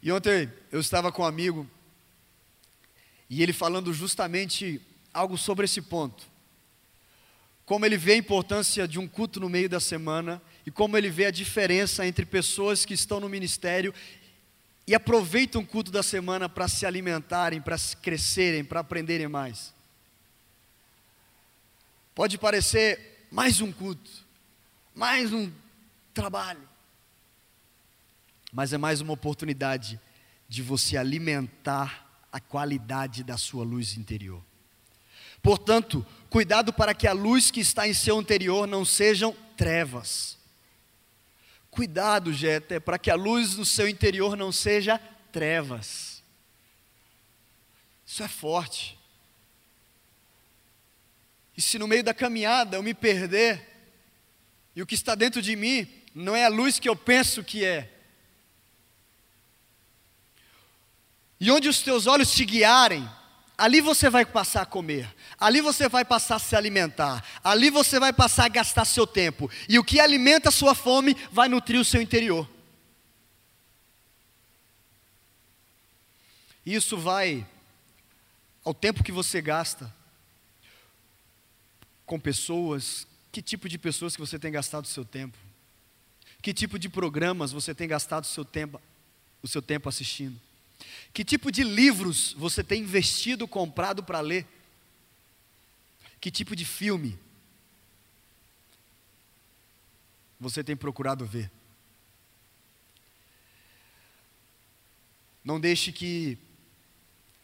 E 0.00 0.12
ontem 0.12 0.48
eu 0.70 0.78
estava 0.78 1.10
com 1.10 1.22
um 1.22 1.26
amigo 1.26 1.68
e 3.28 3.42
ele 3.42 3.52
falando 3.52 3.92
justamente 3.92 4.80
algo 5.12 5.36
sobre 5.36 5.64
esse 5.64 5.82
ponto. 5.82 6.30
Como 7.72 7.86
ele 7.86 7.96
vê 7.96 8.12
a 8.12 8.16
importância 8.18 8.86
de 8.86 8.98
um 8.98 9.08
culto 9.08 9.40
no 9.40 9.48
meio 9.48 9.66
da 9.66 9.80
semana 9.80 10.42
e 10.66 10.70
como 10.70 10.94
ele 10.94 11.08
vê 11.08 11.24
a 11.24 11.30
diferença 11.30 12.06
entre 12.06 12.26
pessoas 12.26 12.84
que 12.84 12.92
estão 12.92 13.18
no 13.18 13.30
ministério 13.30 13.94
e 14.86 14.94
aproveitam 14.94 15.62
o 15.62 15.66
culto 15.66 15.90
da 15.90 16.02
semana 16.02 16.50
para 16.50 16.68
se 16.68 16.84
alimentarem, 16.84 17.62
para 17.62 17.78
crescerem, 18.02 18.62
para 18.62 18.80
aprenderem 18.80 19.26
mais. 19.26 19.72
Pode 22.14 22.36
parecer 22.36 23.26
mais 23.30 23.62
um 23.62 23.72
culto, 23.72 24.10
mais 24.94 25.32
um 25.32 25.50
trabalho. 26.12 26.68
Mas 28.52 28.74
é 28.74 28.76
mais 28.76 29.00
uma 29.00 29.14
oportunidade 29.14 29.98
de 30.46 30.60
você 30.60 30.98
alimentar 30.98 32.06
a 32.30 32.38
qualidade 32.38 33.24
da 33.24 33.38
sua 33.38 33.64
luz 33.64 33.96
interior. 33.96 34.44
Portanto, 35.42 36.06
cuidado 36.32 36.72
para 36.72 36.94
que 36.94 37.06
a 37.06 37.12
luz 37.12 37.50
que 37.50 37.60
está 37.60 37.86
em 37.86 37.92
seu 37.92 38.18
interior 38.18 38.66
não 38.66 38.86
sejam 38.86 39.36
trevas. 39.54 40.38
Cuidado, 41.70 42.32
Jeta, 42.32 42.80
para 42.80 42.98
que 42.98 43.10
a 43.10 43.14
luz 43.14 43.54
no 43.56 43.66
seu 43.66 43.86
interior 43.86 44.34
não 44.34 44.50
seja 44.50 44.98
trevas. 45.30 46.22
Isso 48.06 48.22
é 48.22 48.28
forte. 48.28 48.98
E 51.54 51.60
se 51.60 51.78
no 51.78 51.86
meio 51.86 52.02
da 52.02 52.14
caminhada 52.14 52.78
eu 52.78 52.82
me 52.82 52.94
perder, 52.94 53.68
e 54.74 54.80
o 54.80 54.86
que 54.86 54.94
está 54.94 55.14
dentro 55.14 55.42
de 55.42 55.54
mim 55.54 55.86
não 56.14 56.34
é 56.34 56.46
a 56.46 56.48
luz 56.48 56.78
que 56.78 56.88
eu 56.88 56.96
penso 56.96 57.44
que 57.44 57.62
é, 57.62 57.92
e 61.38 61.50
onde 61.50 61.68
os 61.68 61.82
teus 61.82 62.06
olhos 62.06 62.32
te 62.32 62.46
guiarem, 62.46 63.06
ali 63.62 63.80
você 63.80 64.10
vai 64.10 64.26
passar 64.26 64.62
a 64.62 64.66
comer, 64.66 65.08
ali 65.38 65.60
você 65.60 65.88
vai 65.88 66.04
passar 66.04 66.34
a 66.34 66.38
se 66.40 66.56
alimentar, 66.56 67.24
ali 67.44 67.70
você 67.70 68.00
vai 68.00 68.12
passar 68.12 68.46
a 68.46 68.48
gastar 68.48 68.84
seu 68.84 69.06
tempo, 69.06 69.48
e 69.68 69.78
o 69.78 69.84
que 69.84 70.00
alimenta 70.00 70.48
a 70.48 70.52
sua 70.52 70.74
fome 70.74 71.14
vai 71.30 71.48
nutrir 71.48 71.80
o 71.80 71.84
seu 71.84 72.02
interior. 72.02 72.50
Isso 76.66 76.98
vai 76.98 77.46
ao 78.64 78.74
tempo 78.74 79.04
que 79.04 79.12
você 79.12 79.40
gasta, 79.40 79.94
com 82.04 82.18
pessoas, 82.18 83.06
que 83.30 83.40
tipo 83.40 83.68
de 83.68 83.78
pessoas 83.78 84.16
que 84.16 84.20
você 84.20 84.40
tem 84.40 84.50
gastado 84.50 84.86
o 84.86 84.88
seu 84.88 85.04
tempo? 85.04 85.38
Que 86.42 86.52
tipo 86.52 86.80
de 86.80 86.88
programas 86.88 87.52
você 87.52 87.72
tem 87.72 87.86
gastado 87.86 88.24
o 88.24 88.26
seu 88.26 88.44
tempo, 88.44 88.82
o 89.40 89.46
seu 89.46 89.62
tempo 89.62 89.88
assistindo? 89.88 90.36
Que 91.12 91.24
tipo 91.24 91.52
de 91.52 91.62
livros 91.62 92.32
você 92.32 92.64
tem 92.64 92.82
investido, 92.82 93.46
comprado 93.46 94.02
para 94.02 94.20
ler? 94.20 94.46
Que 96.20 96.30
tipo 96.30 96.56
de 96.56 96.64
filme 96.64 97.18
você 100.40 100.64
tem 100.64 100.76
procurado 100.76 101.26
ver? 101.26 101.50
Não 105.44 105.60
deixe 105.60 105.92
que 105.92 106.38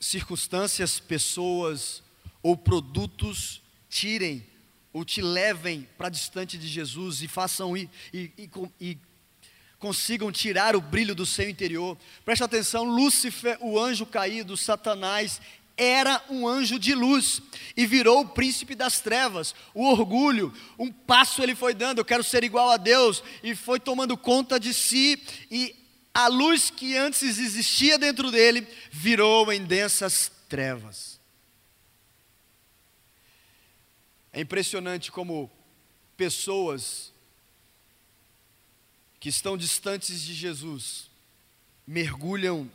circunstâncias, 0.00 1.00
pessoas 1.00 2.02
ou 2.42 2.56
produtos 2.56 3.60
tirem 3.88 4.46
ou 4.92 5.04
te 5.04 5.20
levem 5.20 5.86
para 5.98 6.08
distante 6.08 6.56
de 6.56 6.66
Jesus 6.66 7.22
e 7.22 7.28
façam 7.28 7.76
e, 7.76 7.90
e, 8.12 8.32
e, 8.38 8.50
e 8.80 8.98
consigam 9.78 10.32
tirar 10.32 10.74
o 10.74 10.80
brilho 10.80 11.14
do 11.14 11.24
seu 11.24 11.48
interior. 11.48 11.96
Preste 12.24 12.42
atenção: 12.42 12.84
Lúcifer, 12.84 13.56
o 13.60 13.78
anjo 13.78 14.04
caído, 14.04 14.56
Satanás, 14.56 15.40
era 15.76 16.22
um 16.28 16.46
anjo 16.46 16.78
de 16.78 16.92
luz 16.92 17.40
e 17.76 17.86
virou 17.86 18.20
o 18.22 18.28
príncipe 18.28 18.74
das 18.74 19.00
trevas. 19.00 19.54
O 19.72 19.88
orgulho, 19.88 20.52
um 20.76 20.90
passo 20.90 21.40
ele 21.42 21.54
foi 21.54 21.72
dando, 21.72 21.98
eu 21.98 22.04
quero 22.04 22.24
ser 22.24 22.42
igual 22.42 22.70
a 22.70 22.76
Deus, 22.76 23.22
e 23.42 23.54
foi 23.54 23.78
tomando 23.78 24.16
conta 24.16 24.58
de 24.58 24.74
si, 24.74 25.22
e 25.48 25.74
a 26.12 26.26
luz 26.26 26.68
que 26.68 26.96
antes 26.96 27.22
existia 27.22 27.96
dentro 27.96 28.32
dele 28.32 28.66
virou 28.90 29.52
em 29.52 29.64
densas 29.64 30.32
trevas. 30.48 31.20
É 34.32 34.40
impressionante 34.40 35.12
como 35.12 35.50
pessoas 36.16 37.12
que 39.20 39.28
estão 39.28 39.56
distantes 39.56 40.22
de 40.22 40.34
Jesus 40.34 41.10
mergulham 41.86 42.70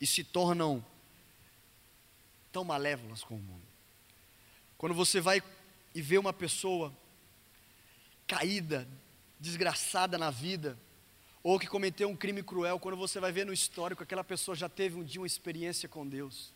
e 0.00 0.06
se 0.06 0.22
tornam 0.22 0.84
tão 2.52 2.62
malévolas 2.62 3.24
com 3.24 3.34
o 3.36 3.38
mundo. 3.38 3.64
Quando 4.76 4.94
você 4.94 5.20
vai 5.20 5.42
e 5.94 6.02
vê 6.02 6.18
uma 6.18 6.32
pessoa 6.32 6.94
caída, 8.26 8.86
desgraçada 9.40 10.18
na 10.18 10.30
vida, 10.30 10.78
ou 11.42 11.58
que 11.58 11.66
cometeu 11.66 12.08
um 12.08 12.16
crime 12.16 12.42
cruel, 12.42 12.78
quando 12.78 12.96
você 12.96 13.20
vai 13.20 13.32
ver 13.32 13.44
no 13.44 13.52
histórico, 13.52 14.02
aquela 14.02 14.24
pessoa 14.24 14.54
já 14.54 14.68
teve 14.68 14.96
um 14.96 15.04
dia 15.04 15.20
uma 15.20 15.26
experiência 15.26 15.88
com 15.88 16.06
Deus. 16.06 16.52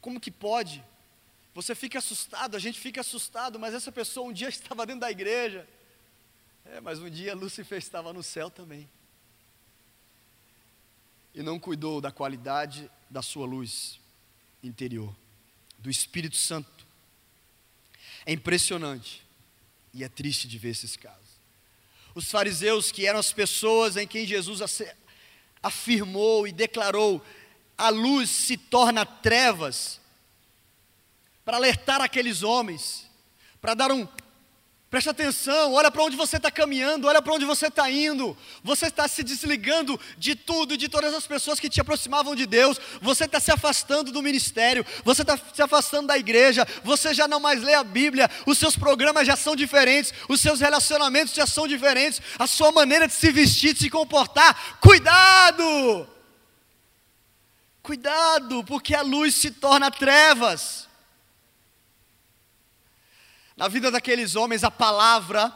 Como 0.00 0.20
que 0.20 0.30
pode? 0.30 0.84
Você 1.54 1.74
fica 1.74 1.98
assustado, 1.98 2.56
a 2.56 2.58
gente 2.60 2.78
fica 2.78 3.00
assustado, 3.00 3.58
mas 3.58 3.74
essa 3.74 3.90
pessoa 3.90 4.28
um 4.28 4.32
dia 4.32 4.48
estava 4.50 4.86
dentro 4.86 5.00
da 5.00 5.10
igreja. 5.10 5.68
É, 6.70 6.80
mas 6.80 6.98
um 6.98 7.08
dia 7.08 7.34
Lúcifer 7.34 7.78
estava 7.78 8.12
no 8.12 8.22
céu 8.22 8.50
também. 8.50 8.88
E 11.34 11.42
não 11.42 11.58
cuidou 11.58 12.00
da 12.00 12.12
qualidade 12.12 12.90
da 13.08 13.22
sua 13.22 13.46
luz 13.46 13.98
interior, 14.62 15.14
do 15.78 15.88
Espírito 15.88 16.36
Santo. 16.36 16.86
É 18.26 18.32
impressionante 18.32 19.24
e 19.94 20.04
é 20.04 20.08
triste 20.08 20.46
de 20.46 20.58
ver 20.58 20.70
esses 20.70 20.94
casos. 20.94 21.38
Os 22.14 22.30
fariseus, 22.30 22.92
que 22.92 23.06
eram 23.06 23.18
as 23.18 23.32
pessoas 23.32 23.96
em 23.96 24.06
quem 24.06 24.26
Jesus 24.26 24.60
afirmou 25.62 26.46
e 26.46 26.52
declarou: 26.52 27.24
a 27.78 27.88
luz 27.88 28.28
se 28.28 28.56
torna 28.56 29.06
trevas, 29.06 30.00
para 31.44 31.56
alertar 31.56 32.02
aqueles 32.02 32.42
homens, 32.42 33.08
para 33.58 33.72
dar 33.72 33.90
um 33.90 34.06
Preste 34.90 35.10
atenção, 35.10 35.74
olha 35.74 35.90
para 35.90 36.02
onde 36.02 36.16
você 36.16 36.38
está 36.38 36.50
caminhando, 36.50 37.08
olha 37.08 37.20
para 37.20 37.34
onde 37.34 37.44
você 37.44 37.66
está 37.66 37.90
indo. 37.90 38.34
Você 38.64 38.86
está 38.86 39.06
se 39.06 39.22
desligando 39.22 40.00
de 40.16 40.34
tudo 40.34 40.72
e 40.72 40.78
de 40.78 40.88
todas 40.88 41.12
as 41.12 41.26
pessoas 41.26 41.60
que 41.60 41.68
te 41.68 41.78
aproximavam 41.78 42.34
de 42.34 42.46
Deus. 42.46 42.80
Você 43.02 43.26
está 43.26 43.38
se 43.38 43.52
afastando 43.52 44.10
do 44.10 44.22
ministério, 44.22 44.86
você 45.04 45.20
está 45.20 45.38
se 45.52 45.60
afastando 45.60 46.06
da 46.06 46.16
igreja. 46.16 46.66
Você 46.84 47.12
já 47.12 47.28
não 47.28 47.38
mais 47.38 47.62
lê 47.62 47.74
a 47.74 47.84
Bíblia, 47.84 48.30
os 48.46 48.56
seus 48.56 48.76
programas 48.76 49.26
já 49.26 49.36
são 49.36 49.54
diferentes, 49.54 50.14
os 50.26 50.40
seus 50.40 50.58
relacionamentos 50.60 51.34
já 51.34 51.46
são 51.46 51.68
diferentes, 51.68 52.22
a 52.38 52.46
sua 52.46 52.72
maneira 52.72 53.06
de 53.06 53.12
se 53.12 53.30
vestir, 53.30 53.74
de 53.74 53.80
se 53.80 53.90
comportar. 53.90 54.78
Cuidado! 54.80 56.08
Cuidado, 57.82 58.64
porque 58.64 58.94
a 58.94 59.02
luz 59.02 59.34
se 59.34 59.50
torna 59.50 59.90
trevas. 59.90 60.87
Na 63.58 63.66
vida 63.66 63.90
daqueles 63.90 64.36
homens, 64.36 64.62
a 64.62 64.70
palavra 64.70 65.52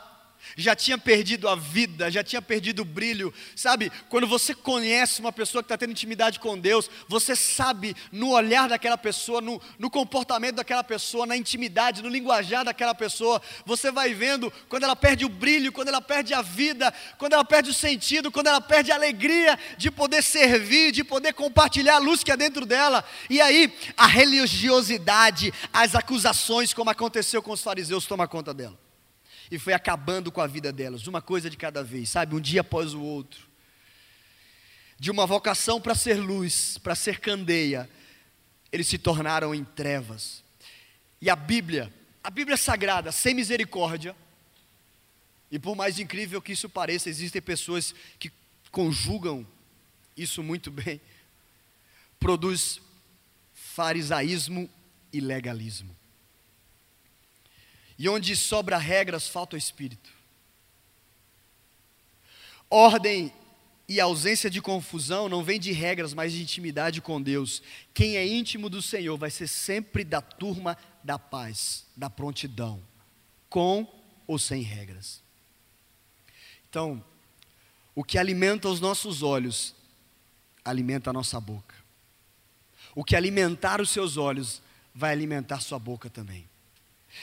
já 0.57 0.75
tinha 0.75 0.99
perdido 0.99 1.49
a 1.49 1.55
vida, 1.55 2.11
já 2.11 2.23
tinha 2.23 2.43
perdido 2.43 2.83
o 2.83 2.85
brilho. 2.85 3.33
Sabe, 3.57 3.91
quando 4.09 4.27
você 4.27 4.55
conhece 4.55 5.21
uma 5.21 5.33
pessoa 5.33 5.63
que 5.63 5.67
está 5.67 5.79
tendo 5.79 5.91
intimidade 5.91 6.39
com 6.39 6.59
Deus, 6.59 6.91
você 7.09 7.35
sabe 7.35 7.97
no 8.11 8.31
olhar 8.31 8.69
daquela 8.69 8.99
pessoa, 8.99 9.41
no, 9.41 9.61
no, 9.79 9.91
comportamento 9.91 10.57
daquela 10.57 10.85
pessoa, 10.85 11.27
na 11.27 11.37
intimidade, 11.37 12.03
no 12.03 12.09
linguajar 12.09 12.65
daquela 12.65 12.95
pessoa, 12.95 13.41
você 13.65 13.91
vai 13.91 14.15
vendo 14.15 14.53
quando 14.69 14.85
ela 14.85 14.97
perde 14.97 15.25
o 15.25 15.29
brilho, 15.29 15.73
quando 15.73 15.89
ela 15.89 16.01
perde 16.01 16.35
a 16.35 16.43
vida, 16.43 16.93
quando 17.19 17.35
ela 17.35 17.45
perde 17.45 17.71
o 17.71 17.75
sentido, 17.75 18.31
quando 18.31 18.49
ela 18.49 18.61
perde 18.61 18.93
a 18.93 18.95
alegria 18.95 19.59
de 19.77 19.91
poder 19.91 20.23
servir, 20.23 20.93
de 20.93 21.05
poder 21.05 21.33
compartilhar 21.33 21.97
a 21.97 21.99
luz 21.99 22.23
que 22.23 22.33
é 22.33 22.37
dentro 22.37 22.67
dela. 22.67 23.05
E 23.29 23.41
aí, 23.41 23.73
a 23.97 24.07
religiosidade, 24.07 25.53
as 25.73 25.95
acusações, 25.95 26.75
como 26.75 26.91
aconteceu 26.91 27.43
com 27.43 27.53
os 27.53 27.63
fariseus, 27.63 28.07
toma 28.07 28.29
conta 28.29 28.53
dela 28.53 28.92
e 29.53 29.59
foi 29.59 29.75
acabando 29.75 30.33
com 30.33 30.41
a 30.41 30.47
vida 30.47 30.73
delas, 30.73 31.07
uma 31.07 31.21
coisa 31.21 31.51
de 31.51 31.59
cada 31.59 31.85
vez, 31.85 32.09
sabe, 32.09 32.35
um 32.35 32.41
dia 32.41 32.63
após 32.63 32.95
o 32.95 33.03
outro. 33.03 33.47
De 34.99 35.11
uma 35.11 35.27
vocação 35.27 35.79
para 35.79 35.95
ser 35.95 36.15
luz, 36.15 36.79
para 36.79 36.95
ser 36.95 37.21
candeia, 37.21 37.87
eles 38.73 38.87
se 38.87 38.97
tornaram 38.97 39.55
em 39.55 39.63
trevas. 39.63 40.43
E 41.21 41.29
a 41.29 41.37
Bíblia, 41.37 41.93
a 42.25 42.31
Bíblia 42.31 42.57
Sagrada, 42.57 43.13
sem 43.13 43.35
misericórdia, 43.35 44.17
e 45.51 45.59
por 45.59 45.77
mais 45.77 45.99
incrível 45.99 46.41
que 46.41 46.53
isso 46.53 46.71
pareça, 46.71 47.11
existem 47.11 47.43
pessoas 47.43 47.95
que 48.19 48.33
conjugam 48.71 49.47
isso 50.17 50.43
muito 50.43 50.71
bem, 50.71 50.99
produz 52.19 52.81
farisaísmo 53.53 54.67
e 55.13 55.21
legalismo. 55.21 55.95
E 58.03 58.09
onde 58.09 58.35
sobra 58.35 58.79
regras, 58.79 59.29
falta 59.29 59.55
o 59.55 59.57
espírito. 59.57 60.11
Ordem 62.69 63.33
e 63.89 64.01
ausência 64.01 64.51
de 64.51 64.61
confusão 64.61 65.29
não 65.29 65.45
vem 65.45 65.61
de 65.61 65.71
regras, 65.71 66.13
mas 66.13 66.33
de 66.33 66.43
intimidade 66.43 67.01
com 67.01 67.23
Deus. 67.23 67.63
Quem 67.95 68.17
é 68.17 68.27
íntimo 68.27 68.69
do 68.69 68.83
Senhor 68.83 69.17
vai 69.17 69.31
ser 69.31 69.47
sempre 69.47 70.03
da 70.03 70.21
turma 70.21 70.77
da 71.05 71.17
paz, 71.17 71.87
da 71.97 72.11
prontidão, 72.11 72.83
com 73.49 73.87
ou 74.27 74.37
sem 74.37 74.63
regras. 74.63 75.23
Então, 76.69 77.05
o 77.95 78.03
que 78.03 78.19
alimenta 78.19 78.69
os 78.69 78.81
nossos 78.81 79.23
olhos, 79.23 79.77
alimenta 80.65 81.11
a 81.11 81.13
nossa 81.13 81.41
boca. 81.41 81.77
O 82.97 83.05
que 83.05 83.15
alimentar 83.15 83.81
os 83.81 83.91
seus 83.91 84.17
olhos, 84.17 84.61
vai 84.93 85.13
alimentar 85.13 85.61
sua 85.61 85.79
boca 85.79 86.11
também. 86.11 86.51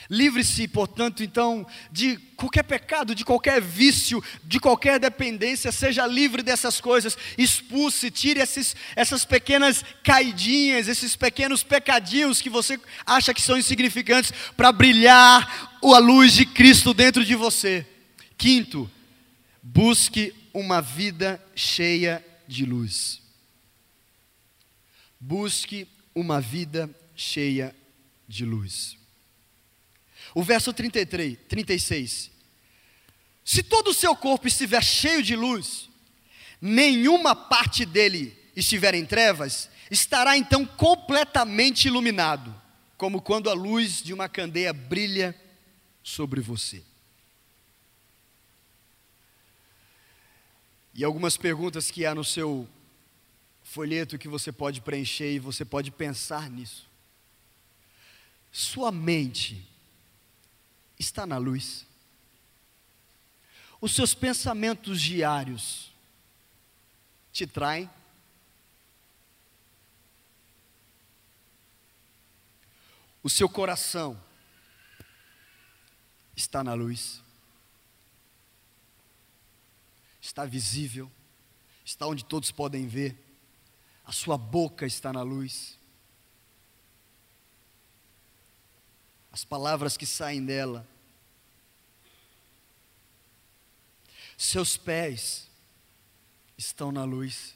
Livre-se, 0.10 0.67
portanto, 0.67 1.23
então, 1.23 1.67
de 1.91 2.17
qualquer 2.36 2.63
pecado, 2.63 3.13
de 3.13 3.23
qualquer 3.23 3.62
vício, 3.62 4.23
de 4.43 4.60
qualquer 4.60 4.99
dependência, 4.99 5.71
seja 5.71 6.08
livre 6.08 6.41
dessas 6.41 6.82
coisas, 6.82 7.17
expulse, 7.38 8.10
tire 8.10 8.39
esses, 8.39 8.75
essas 8.95 9.23
pequenas 9.25 9.84
caidinhas, 10.04 10.88
esses 10.88 11.15
pequenos 11.15 11.63
pecadinhos 11.63 12.41
que 12.41 12.49
você 12.49 12.80
acha 13.06 13.34
que 13.34 13.41
são 13.41 13.58
insignificantes, 13.58 14.34
para 14.58 14.71
brilhar 14.71 15.78
a 15.84 15.97
luz 15.99 16.34
de 16.34 16.45
Cristo 16.45 16.93
dentro 16.93 17.23
de 17.23 17.36
você. 17.36 17.86
Quinto, 18.38 18.89
busque 19.62 20.34
uma 20.54 20.82
vida 20.82 21.43
cheia 21.56 22.25
de 22.47 22.65
luz. 22.65 23.21
Busque 25.19 25.88
uma 26.15 26.41
vida 26.41 26.89
cheia 27.15 27.75
de 28.28 28.45
luz. 28.45 28.98
O 30.33 30.43
verso 30.43 30.71
33, 30.73 31.37
36. 31.47 32.31
Se 33.43 33.63
todo 33.63 33.89
o 33.89 33.93
seu 33.93 34.15
corpo 34.15 34.47
estiver 34.47 34.83
cheio 34.83 35.23
de 35.23 35.35
luz, 35.35 35.89
nenhuma 36.61 37.35
parte 37.35 37.85
dele 37.85 38.37
estiver 38.55 38.93
em 38.93 39.05
trevas, 39.05 39.69
estará 39.89 40.37
então 40.37 40.65
completamente 40.65 41.87
iluminado, 41.87 42.53
como 42.97 43.21
quando 43.21 43.49
a 43.49 43.53
luz 43.53 44.03
de 44.03 44.13
uma 44.13 44.29
candeia 44.29 44.71
brilha 44.73 45.35
sobre 46.03 46.41
você. 46.41 46.83
E 50.93 51.03
algumas 51.03 51.37
perguntas 51.37 51.89
que 51.89 52.05
há 52.05 52.13
no 52.13 52.25
seu 52.25 52.67
folheto 53.63 54.17
que 54.17 54.27
você 54.27 54.51
pode 54.51 54.81
preencher 54.81 55.31
e 55.31 55.39
você 55.39 55.63
pode 55.63 55.91
pensar 55.91 56.49
nisso. 56.49 56.87
Sua 58.51 58.91
mente 58.91 59.68
está 60.99 61.25
na 61.25 61.38
luz. 61.38 61.88
Os 63.79 63.95
seus 63.95 64.13
pensamentos 64.13 65.01
diários 65.01 65.89
te 67.31 67.47
traem? 67.47 67.89
O 73.23 73.29
seu 73.29 73.47
coração 73.47 74.21
está 76.35 76.63
na 76.63 76.73
luz? 76.73 77.21
Está 80.21 80.45
visível? 80.45 81.09
Está 81.83 82.05
onde 82.05 82.25
todos 82.25 82.51
podem 82.51 82.88
ver? 82.88 83.17
A 84.05 84.12
sua 84.12 84.38
boca 84.38 84.85
está 84.85 85.13
na 85.13 85.21
luz? 85.21 85.78
As 89.31 89.43
palavras 89.43 89.95
que 89.95 90.05
saem 90.05 90.43
dela. 90.43 90.87
Seus 94.37 94.77
pés 94.77 95.47
estão 96.57 96.91
na 96.91 97.03
luz, 97.03 97.55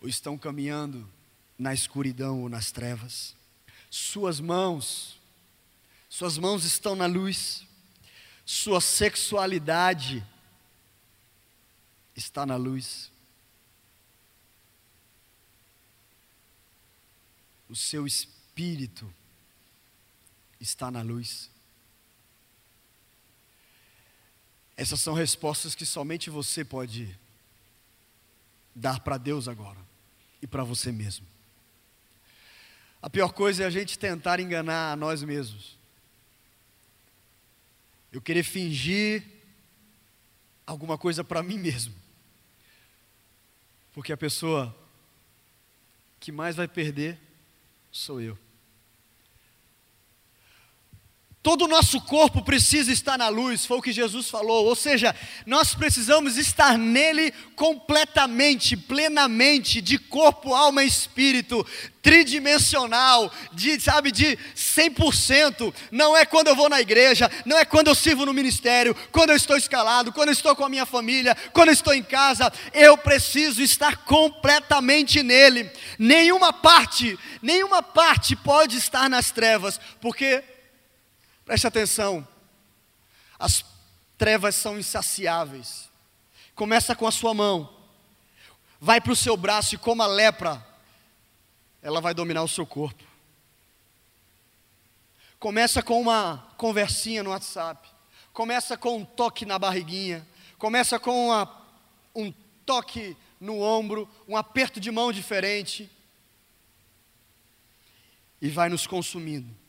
ou 0.00 0.08
estão 0.08 0.36
caminhando 0.36 1.08
na 1.58 1.72
escuridão 1.72 2.42
ou 2.42 2.48
nas 2.48 2.72
trevas. 2.72 3.36
Suas 3.90 4.40
mãos, 4.40 5.18
suas 6.08 6.38
mãos 6.38 6.64
estão 6.64 6.96
na 6.96 7.06
luz, 7.06 7.66
sua 8.44 8.80
sexualidade 8.80 10.26
está 12.16 12.44
na 12.44 12.56
luz. 12.56 13.10
O 17.68 17.76
seu 17.76 18.06
espírito 18.06 18.31
está 20.60 20.90
na 20.90 21.02
luz. 21.02 21.50
Essas 24.76 25.00
são 25.00 25.14
respostas 25.14 25.74
que 25.74 25.84
somente 25.84 26.30
você 26.30 26.64
pode 26.64 27.16
dar 28.74 29.00
para 29.00 29.18
Deus 29.18 29.48
agora 29.48 29.78
e 30.40 30.46
para 30.46 30.64
você 30.64 30.90
mesmo. 30.90 31.26
A 33.00 33.10
pior 33.10 33.32
coisa 33.32 33.64
é 33.64 33.66
a 33.66 33.70
gente 33.70 33.98
tentar 33.98 34.40
enganar 34.40 34.92
a 34.92 34.96
nós 34.96 35.22
mesmos. 35.22 35.76
Eu 38.12 38.20
querer 38.20 38.44
fingir 38.44 39.24
alguma 40.66 40.96
coisa 40.96 41.24
para 41.24 41.42
mim 41.42 41.58
mesmo. 41.58 41.94
Porque 43.92 44.12
a 44.12 44.16
pessoa 44.16 44.76
que 46.20 46.30
mais 46.30 46.56
vai 46.56 46.68
perder 46.68 47.20
sou 47.92 48.20
eu. 48.20 48.38
Todo 51.42 51.64
o 51.64 51.68
nosso 51.68 52.00
corpo 52.02 52.40
precisa 52.40 52.92
estar 52.92 53.18
na 53.18 53.28
luz, 53.28 53.66
foi 53.66 53.78
o 53.78 53.82
que 53.82 53.90
Jesus 53.90 54.30
falou. 54.30 54.64
Ou 54.64 54.76
seja, 54.76 55.12
nós 55.44 55.74
precisamos 55.74 56.38
estar 56.38 56.78
nele 56.78 57.32
completamente, 57.56 58.76
plenamente, 58.76 59.80
de 59.80 59.98
corpo, 59.98 60.54
alma 60.54 60.84
e 60.84 60.86
espírito, 60.86 61.66
tridimensional, 62.00 63.28
de, 63.52 63.80
sabe, 63.80 64.12
de 64.12 64.38
100%. 64.54 65.74
Não 65.90 66.16
é 66.16 66.24
quando 66.24 66.46
eu 66.46 66.54
vou 66.54 66.68
na 66.68 66.80
igreja, 66.80 67.28
não 67.44 67.58
é 67.58 67.64
quando 67.64 67.88
eu 67.88 67.94
sirvo 67.96 68.24
no 68.24 68.32
ministério, 68.32 68.94
quando 69.10 69.30
eu 69.30 69.36
estou 69.36 69.56
escalado, 69.56 70.12
quando 70.12 70.28
eu 70.28 70.34
estou 70.34 70.54
com 70.54 70.64
a 70.64 70.68
minha 70.68 70.86
família, 70.86 71.36
quando 71.52 71.70
eu 71.70 71.74
estou 71.74 71.92
em 71.92 72.04
casa. 72.04 72.52
Eu 72.72 72.96
preciso 72.96 73.60
estar 73.60 74.04
completamente 74.04 75.24
nele. 75.24 75.68
Nenhuma 75.98 76.52
parte, 76.52 77.18
nenhuma 77.42 77.82
parte 77.82 78.36
pode 78.36 78.76
estar 78.76 79.10
nas 79.10 79.32
trevas, 79.32 79.80
porque 80.00 80.51
Preste 81.52 81.66
atenção. 81.66 82.26
As 83.38 83.62
trevas 84.16 84.54
são 84.54 84.78
insaciáveis. 84.78 85.86
Começa 86.54 86.96
com 86.96 87.06
a 87.06 87.10
sua 87.10 87.34
mão. 87.34 87.70
Vai 88.80 89.02
para 89.02 89.12
o 89.12 89.16
seu 89.16 89.36
braço 89.36 89.74
e 89.74 89.78
como 89.78 90.02
a 90.02 90.06
lepra, 90.06 90.66
ela 91.82 92.00
vai 92.00 92.14
dominar 92.14 92.42
o 92.42 92.48
seu 92.48 92.64
corpo. 92.64 93.04
Começa 95.38 95.82
com 95.82 96.00
uma 96.00 96.38
conversinha 96.56 97.22
no 97.22 97.28
WhatsApp. 97.28 97.86
Começa 98.32 98.74
com 98.78 98.96
um 98.96 99.04
toque 99.04 99.44
na 99.44 99.58
barriguinha. 99.58 100.26
Começa 100.56 100.98
com 100.98 101.26
uma, 101.26 101.66
um 102.14 102.32
toque 102.64 103.14
no 103.38 103.60
ombro, 103.60 104.08
um 104.26 104.38
aperto 104.38 104.80
de 104.80 104.90
mão 104.90 105.12
diferente. 105.12 105.90
E 108.40 108.48
vai 108.48 108.70
nos 108.70 108.86
consumindo 108.86 109.60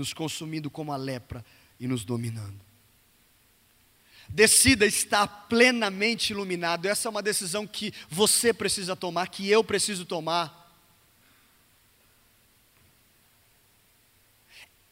nos 0.00 0.14
consumindo 0.14 0.70
como 0.70 0.92
a 0.92 0.96
lepra 0.96 1.44
e 1.78 1.86
nos 1.86 2.06
dominando. 2.06 2.58
Decida 4.30 4.86
estar 4.86 5.26
plenamente 5.46 6.32
iluminado. 6.32 6.86
Essa 6.86 7.06
é 7.06 7.10
uma 7.10 7.22
decisão 7.22 7.66
que 7.66 7.92
você 8.08 8.50
precisa 8.54 8.96
tomar, 8.96 9.28
que 9.28 9.48
eu 9.50 9.62
preciso 9.62 10.06
tomar. 10.06 10.56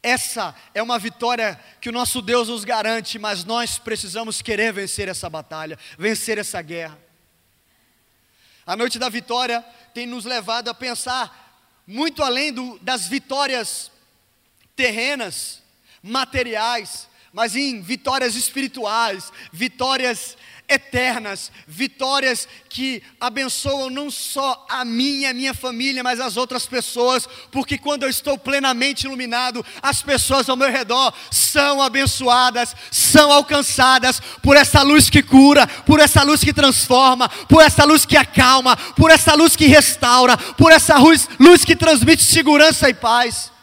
Essa 0.03 0.55
é 0.75 0.83
uma 0.83 0.99
vitória 0.99 1.59
que 1.81 1.89
o 1.89 1.91
nosso 1.91 2.21
Deus 2.21 2.47
nos 2.47 2.63
garante, 2.63 3.17
mas 3.17 3.43
nós 3.43 3.79
precisamos 3.79 4.43
querer 4.43 4.71
vencer 4.71 5.07
essa 5.07 5.27
batalha, 5.27 5.79
vencer 5.97 6.37
essa 6.37 6.61
guerra. 6.61 6.99
A 8.63 8.75
noite 8.75 8.99
da 8.99 9.09
vitória 9.09 9.65
tem 9.91 10.05
nos 10.05 10.23
levado 10.23 10.69
a 10.69 10.73
pensar 10.73 11.49
muito 11.87 12.21
além 12.21 12.53
do, 12.53 12.77
das 12.77 13.07
vitórias 13.07 13.91
terrenas, 14.79 15.61
materiais, 16.01 17.09
mas 17.33 17.53
em 17.53 17.81
vitórias 17.81 18.33
espirituais, 18.35 19.29
vitórias 19.51 20.37
eternas, 20.69 21.51
vitórias 21.67 22.47
que 22.69 23.03
abençoam 23.19 23.89
não 23.89 24.09
só 24.09 24.65
a 24.69 24.85
mim 24.85 25.19
e 25.19 25.25
a 25.25 25.33
minha 25.33 25.53
família, 25.53 26.01
mas 26.01 26.21
as 26.21 26.37
outras 26.37 26.65
pessoas, 26.65 27.27
porque 27.51 27.77
quando 27.77 28.03
eu 28.03 28.09
estou 28.09 28.37
plenamente 28.37 29.05
iluminado, 29.05 29.65
as 29.81 30.01
pessoas 30.01 30.47
ao 30.47 30.55
meu 30.55 30.71
redor 30.71 31.13
são 31.29 31.81
abençoadas, 31.81 32.73
são 32.89 33.33
alcançadas 33.33 34.21
por 34.41 34.55
essa 34.55 34.81
luz 34.81 35.09
que 35.09 35.21
cura, 35.21 35.67
por 35.67 35.99
essa 35.99 36.23
luz 36.23 36.41
que 36.41 36.53
transforma, 36.53 37.27
por 37.27 37.61
essa 37.61 37.83
luz 37.83 38.05
que 38.05 38.15
acalma, 38.15 38.77
por 38.95 39.11
essa 39.11 39.33
luz 39.33 39.57
que 39.57 39.65
restaura, 39.65 40.37
por 40.37 40.71
essa 40.71 40.97
luz, 40.97 41.27
luz 41.37 41.65
que 41.65 41.75
transmite 41.75 42.23
segurança 42.23 42.87
e 42.87 42.93
paz. 42.93 43.58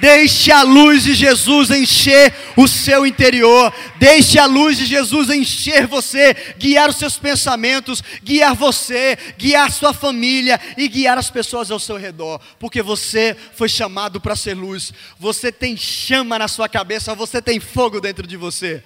Deixe 0.00 0.50
a 0.50 0.62
luz 0.62 1.04
de 1.04 1.14
Jesus 1.14 1.70
encher 1.70 2.34
o 2.56 2.66
seu 2.66 3.06
interior. 3.06 3.72
Deixe 3.98 4.38
a 4.38 4.46
luz 4.46 4.78
de 4.78 4.86
Jesus 4.86 5.28
encher 5.28 5.86
você, 5.86 6.34
guiar 6.58 6.88
os 6.88 6.96
seus 6.96 7.18
pensamentos, 7.18 8.02
guiar 8.22 8.54
você, 8.54 9.18
guiar 9.36 9.70
sua 9.70 9.92
família 9.92 10.58
e 10.76 10.88
guiar 10.88 11.18
as 11.18 11.30
pessoas 11.30 11.70
ao 11.70 11.78
seu 11.78 11.96
redor, 11.96 12.40
porque 12.58 12.82
você 12.82 13.36
foi 13.54 13.68
chamado 13.68 14.20
para 14.20 14.34
ser 14.34 14.54
luz. 14.54 14.92
Você 15.18 15.52
tem 15.52 15.76
chama 15.76 16.38
na 16.38 16.48
sua 16.48 16.68
cabeça, 16.68 17.14
você 17.14 17.42
tem 17.42 17.60
fogo 17.60 18.00
dentro 18.00 18.26
de 18.26 18.36
você. 18.36 18.82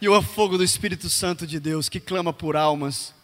E 0.00 0.08
o 0.08 0.22
fogo 0.22 0.58
do 0.58 0.62
Espírito 0.62 1.08
Santo 1.08 1.46
de 1.46 1.58
Deus 1.58 1.88
que 1.88 1.98
clama 1.98 2.32
por 2.32 2.54
almas 2.54 3.17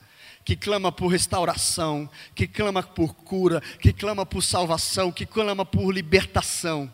que 0.45 0.55
clama 0.55 0.93
por 0.93 1.09
restauração, 1.09 2.09
que 2.35 2.47
clama 2.47 2.83
por 2.83 3.15
cura, 3.15 3.61
que 3.81 3.93
clama 3.93 4.27
por 4.27 4.43
salvação, 4.43 5.11
que 5.11 5.25
clama 5.25 5.65
por 5.65 5.91
libertação. 5.91 6.93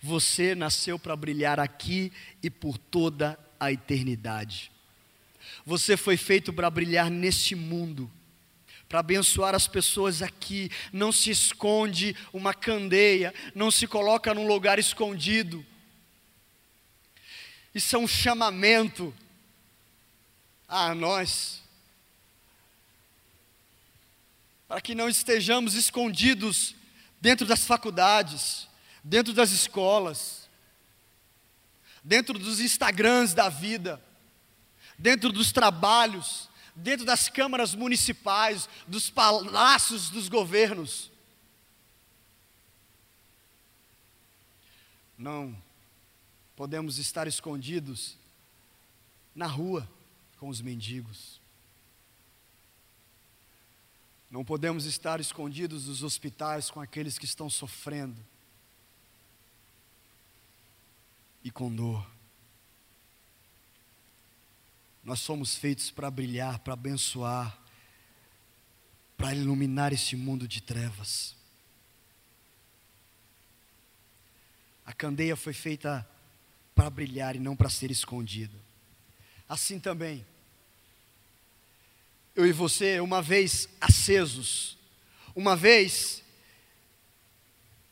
Você 0.00 0.54
nasceu 0.54 0.98
para 0.98 1.16
brilhar 1.16 1.58
aqui 1.58 2.12
e 2.40 2.48
por 2.48 2.78
toda 2.78 3.38
a 3.58 3.72
eternidade. 3.72 4.70
Você 5.66 5.96
foi 5.96 6.16
feito 6.16 6.52
para 6.52 6.70
brilhar 6.70 7.10
neste 7.10 7.56
mundo, 7.56 8.08
para 8.88 9.00
abençoar 9.00 9.54
as 9.56 9.66
pessoas 9.66 10.22
aqui. 10.22 10.70
Não 10.92 11.10
se 11.10 11.30
esconde 11.30 12.14
uma 12.32 12.54
candeia, 12.54 13.34
não 13.56 13.72
se 13.72 13.88
coloca 13.88 14.32
num 14.32 14.46
lugar 14.46 14.78
escondido. 14.78 15.66
Isso 17.74 17.96
é 17.96 17.98
um 17.98 18.08
chamamento 18.08 19.12
a 20.68 20.94
nós 20.94 21.67
para 24.68 24.82
que 24.82 24.94
não 24.94 25.08
estejamos 25.08 25.72
escondidos 25.72 26.76
dentro 27.18 27.46
das 27.46 27.64
faculdades, 27.64 28.68
dentro 29.02 29.32
das 29.32 29.50
escolas, 29.50 30.48
dentro 32.04 32.38
dos 32.38 32.60
Instagrams 32.60 33.32
da 33.32 33.48
vida, 33.48 34.00
dentro 34.98 35.32
dos 35.32 35.52
trabalhos, 35.52 36.50
dentro 36.76 37.06
das 37.06 37.30
câmaras 37.30 37.74
municipais, 37.74 38.68
dos 38.86 39.08
palácios 39.08 40.10
dos 40.10 40.28
governos. 40.28 41.10
Não 45.16 45.56
podemos 46.54 46.98
estar 46.98 47.26
escondidos 47.26 48.16
na 49.34 49.46
rua 49.46 49.88
com 50.36 50.48
os 50.48 50.60
mendigos. 50.60 51.37
Não 54.30 54.44
podemos 54.44 54.84
estar 54.84 55.20
escondidos 55.20 55.86
nos 55.86 56.02
hospitais 56.02 56.70
com 56.70 56.80
aqueles 56.80 57.18
que 57.18 57.24
estão 57.24 57.48
sofrendo 57.48 58.22
e 61.42 61.50
com 61.50 61.74
dor. 61.74 62.06
Nós 65.02 65.20
somos 65.20 65.56
feitos 65.56 65.90
para 65.90 66.10
brilhar, 66.10 66.58
para 66.58 66.74
abençoar, 66.74 67.58
para 69.16 69.34
iluminar 69.34 69.92
este 69.92 70.14
mundo 70.14 70.46
de 70.46 70.60
trevas. 70.60 71.34
A 74.84 74.92
candeia 74.92 75.36
foi 75.36 75.54
feita 75.54 76.06
para 76.74 76.90
brilhar 76.90 77.34
e 77.34 77.38
não 77.38 77.56
para 77.56 77.70
ser 77.70 77.90
escondida. 77.90 78.56
Assim 79.48 79.80
também, 79.80 80.26
eu 82.38 82.46
e 82.46 82.52
você, 82.52 83.00
uma 83.00 83.20
vez 83.20 83.68
acesos, 83.80 84.78
Uma 85.34 85.56
vez, 85.56 86.22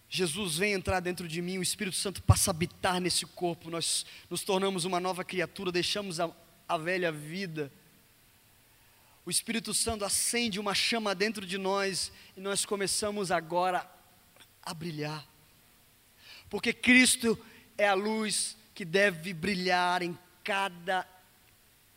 Jesus 0.09 0.57
vem 0.57 0.73
entrar 0.73 1.01
dentro 1.01 1.27
de 1.27 1.43
mim, 1.43 1.59
o 1.59 1.63
Espírito 1.63 1.97
Santo 1.97 2.23
passa 2.23 2.51
a 2.51 2.53
habitar 2.53 3.01
nesse 3.01 3.27
corpo, 3.27 3.71
nós 3.71 4.07
nos 4.31 4.43
tornamos 4.43 4.85
uma 4.85 5.01
nova 5.01 5.25
criatura, 5.25 5.73
deixamos 5.73 6.21
a, 6.21 6.31
a 6.69 6.79
velha 6.79 7.11
vida. 7.11 7.73
O 9.25 9.31
Espírito 9.31 9.75
Santo 9.75 10.05
acende 10.05 10.61
uma 10.61 10.75
chama 10.75 11.13
dentro 11.13 11.45
de 11.45 11.59
nós 11.59 12.13
e 12.37 12.41
nós 12.41 12.65
começamos 12.65 13.33
agora 13.33 13.85
a 14.63 14.73
brilhar. 14.73 15.27
Porque 16.49 16.73
Cristo 16.73 17.37
é 17.77 17.89
a 17.89 17.95
luz 17.95 18.57
que 18.77 18.85
deve 18.85 19.35
brilhar 19.35 20.03
em 20.03 20.17
cada 20.45 21.05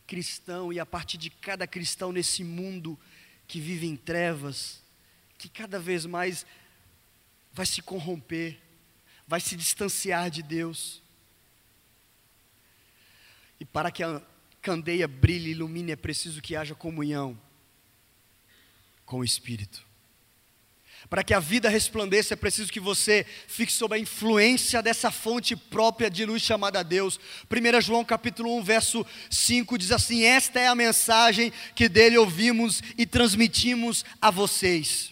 cristão 0.09 0.73
e 0.73 0.79
a 0.79 0.85
partir 0.87 1.19
de 1.19 1.29
cada 1.29 1.67
cristão 1.67 2.11
nesse 2.11 2.43
mundo 2.43 2.99
que 3.47 3.61
vive 3.61 3.85
em 3.85 3.95
trevas, 3.95 4.81
que 5.37 5.47
cada 5.47 5.79
vez 5.79 6.03
mais 6.03 6.47
vai 7.53 7.67
se 7.67 7.79
corromper, 7.79 8.59
vai 9.27 9.39
se 9.39 9.55
distanciar 9.55 10.31
de 10.31 10.41
Deus. 10.41 11.03
E 13.59 13.65
para 13.65 13.91
que 13.91 14.01
a 14.01 14.19
candeia 14.63 15.07
brilhe 15.07 15.49
e 15.49 15.51
ilumine, 15.51 15.91
é 15.91 15.95
preciso 15.95 16.41
que 16.41 16.55
haja 16.55 16.73
comunhão 16.73 17.39
com 19.05 19.19
o 19.19 19.23
Espírito. 19.23 19.85
Para 21.07 21.23
que 21.23 21.33
a 21.33 21.39
vida 21.39 21.69
resplandeça, 21.69 22.33
é 22.33 22.37
preciso 22.37 22.71
que 22.71 22.79
você 22.79 23.25
fique 23.47 23.71
sob 23.71 23.95
a 23.95 23.99
influência 23.99 24.81
dessa 24.81 25.11
fonte 25.11 25.55
própria 25.55 26.09
de 26.09 26.25
luz 26.25 26.41
chamada 26.41 26.83
Deus. 26.83 27.19
1 27.49 27.81
João 27.81 28.03
capítulo 28.03 28.55
1, 28.57 28.63
verso 28.63 29.05
5 29.29 29.77
diz 29.77 29.91
assim: 29.91 30.23
Esta 30.23 30.59
é 30.59 30.67
a 30.67 30.75
mensagem 30.75 31.51
que 31.73 31.89
dele 31.89 32.17
ouvimos 32.17 32.81
e 32.97 33.05
transmitimos 33.05 34.03
a 34.21 34.29
vocês. 34.29 35.11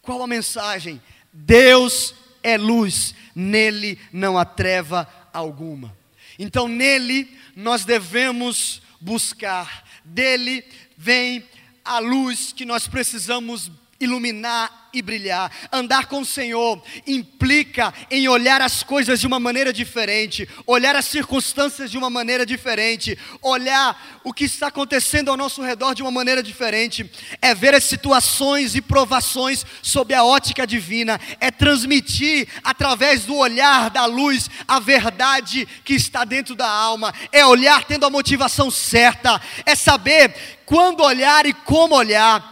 Qual 0.00 0.22
a 0.22 0.26
mensagem? 0.26 1.00
Deus 1.32 2.14
é 2.42 2.56
luz, 2.56 3.14
nele 3.34 3.98
não 4.12 4.36
há 4.36 4.44
treva 4.44 5.08
alguma. 5.32 5.96
Então, 6.38 6.68
nele 6.68 7.28
nós 7.54 7.84
devemos 7.84 8.82
buscar, 9.00 9.84
dele 10.04 10.64
vem 10.96 11.44
a 11.84 11.98
luz 11.98 12.52
que 12.52 12.64
nós 12.64 12.86
precisamos 12.86 13.70
iluminar 14.02 14.82
e 14.92 15.00
brilhar. 15.00 15.50
Andar 15.72 16.06
com 16.06 16.20
o 16.20 16.26
Senhor 16.26 16.82
implica 17.06 17.94
em 18.10 18.28
olhar 18.28 18.60
as 18.60 18.82
coisas 18.82 19.20
de 19.20 19.26
uma 19.26 19.40
maneira 19.40 19.72
diferente, 19.72 20.46
olhar 20.66 20.94
as 20.94 21.06
circunstâncias 21.06 21.90
de 21.90 21.96
uma 21.96 22.10
maneira 22.10 22.44
diferente, 22.44 23.18
olhar 23.40 24.20
o 24.22 24.32
que 24.32 24.44
está 24.44 24.66
acontecendo 24.66 25.30
ao 25.30 25.36
nosso 25.36 25.62
redor 25.62 25.94
de 25.94 26.02
uma 26.02 26.10
maneira 26.10 26.42
diferente, 26.42 27.10
é 27.40 27.54
ver 27.54 27.74
as 27.74 27.84
situações 27.84 28.74
e 28.74 28.82
provações 28.82 29.64
sob 29.80 30.12
a 30.12 30.24
ótica 30.24 30.66
divina, 30.66 31.18
é 31.40 31.50
transmitir 31.50 32.48
através 32.62 33.24
do 33.24 33.36
olhar 33.36 33.88
da 33.88 34.04
luz 34.04 34.50
a 34.68 34.78
verdade 34.78 35.66
que 35.84 35.94
está 35.94 36.24
dentro 36.24 36.54
da 36.54 36.68
alma, 36.68 37.14
é 37.30 37.46
olhar 37.46 37.84
tendo 37.84 38.04
a 38.04 38.10
motivação 38.10 38.70
certa, 38.70 39.40
é 39.64 39.74
saber 39.74 40.34
quando 40.66 41.02
olhar 41.02 41.46
e 41.46 41.52
como 41.52 41.94
olhar 41.94 42.51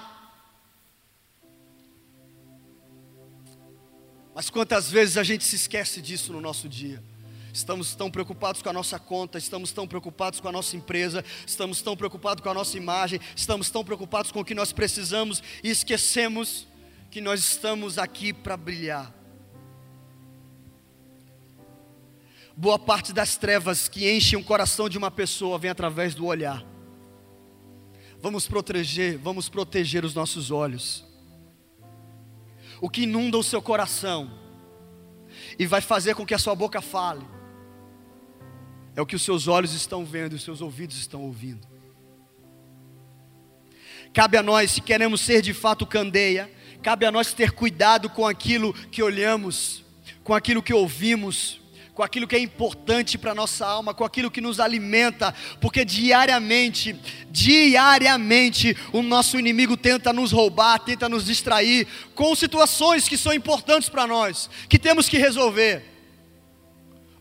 Mas 4.40 4.48
quantas 4.48 4.90
vezes 4.90 5.18
a 5.18 5.22
gente 5.22 5.44
se 5.44 5.54
esquece 5.54 6.00
disso 6.00 6.32
no 6.32 6.40
nosso 6.40 6.66
dia? 6.66 7.04
Estamos 7.52 7.94
tão 7.94 8.10
preocupados 8.10 8.62
com 8.62 8.70
a 8.70 8.72
nossa 8.72 8.98
conta, 8.98 9.36
estamos 9.36 9.70
tão 9.70 9.86
preocupados 9.86 10.40
com 10.40 10.48
a 10.48 10.52
nossa 10.52 10.74
empresa, 10.78 11.22
estamos 11.46 11.82
tão 11.82 11.94
preocupados 11.94 12.42
com 12.42 12.48
a 12.48 12.54
nossa 12.54 12.74
imagem, 12.74 13.20
estamos 13.36 13.68
tão 13.68 13.84
preocupados 13.84 14.32
com 14.32 14.40
o 14.40 14.44
que 14.44 14.54
nós 14.54 14.72
precisamos 14.72 15.42
e 15.62 15.68
esquecemos 15.68 16.66
que 17.10 17.20
nós 17.20 17.40
estamos 17.40 17.98
aqui 17.98 18.32
para 18.32 18.56
brilhar. 18.56 19.14
Boa 22.56 22.78
parte 22.78 23.12
das 23.12 23.36
trevas 23.36 23.88
que 23.88 24.10
enchem 24.10 24.38
o 24.38 24.42
coração 24.42 24.88
de 24.88 24.96
uma 24.96 25.10
pessoa 25.10 25.58
vem 25.58 25.70
através 25.70 26.14
do 26.14 26.24
olhar. 26.24 26.64
Vamos 28.22 28.48
proteger, 28.48 29.18
vamos 29.18 29.50
proteger 29.50 30.02
os 30.02 30.14
nossos 30.14 30.50
olhos 30.50 31.09
o 32.80 32.88
que 32.88 33.02
inunda 33.02 33.36
o 33.36 33.42
seu 33.42 33.60
coração 33.60 34.30
e 35.58 35.66
vai 35.66 35.80
fazer 35.80 36.14
com 36.14 36.24
que 36.24 36.34
a 36.34 36.38
sua 36.38 36.54
boca 36.54 36.80
fale, 36.80 37.24
é 38.96 39.02
o 39.02 39.06
que 39.06 39.16
os 39.16 39.22
seus 39.22 39.46
olhos 39.46 39.72
estão 39.74 40.04
vendo 40.04 40.32
e 40.32 40.36
os 40.36 40.42
seus 40.42 40.60
ouvidos 40.60 40.96
estão 40.96 41.22
ouvindo. 41.22 41.66
Cabe 44.12 44.36
a 44.36 44.42
nós, 44.42 44.72
se 44.72 44.80
queremos 44.80 45.20
ser 45.20 45.40
de 45.40 45.54
fato 45.54 45.86
candeia, 45.86 46.50
cabe 46.82 47.06
a 47.06 47.12
nós 47.12 47.32
ter 47.32 47.52
cuidado 47.52 48.10
com 48.10 48.26
aquilo 48.26 48.74
que 48.74 49.02
olhamos, 49.02 49.84
com 50.24 50.34
aquilo 50.34 50.62
que 50.62 50.74
ouvimos, 50.74 51.59
com 52.00 52.04
aquilo 52.04 52.26
que 52.26 52.34
é 52.34 52.38
importante 52.38 53.18
para 53.18 53.32
a 53.32 53.34
nossa 53.34 53.66
alma, 53.66 53.92
com 53.92 54.04
aquilo 54.04 54.30
que 54.30 54.40
nos 54.40 54.58
alimenta, 54.58 55.34
porque 55.60 55.84
diariamente, 55.84 56.98
diariamente, 57.30 58.74
o 58.90 59.02
nosso 59.02 59.38
inimigo 59.38 59.76
tenta 59.76 60.10
nos 60.10 60.32
roubar, 60.32 60.78
tenta 60.78 61.10
nos 61.10 61.26
distrair 61.26 61.86
com 62.14 62.34
situações 62.34 63.06
que 63.06 63.18
são 63.18 63.34
importantes 63.34 63.90
para 63.90 64.06
nós, 64.06 64.48
que 64.66 64.78
temos 64.78 65.10
que 65.10 65.18
resolver, 65.18 65.84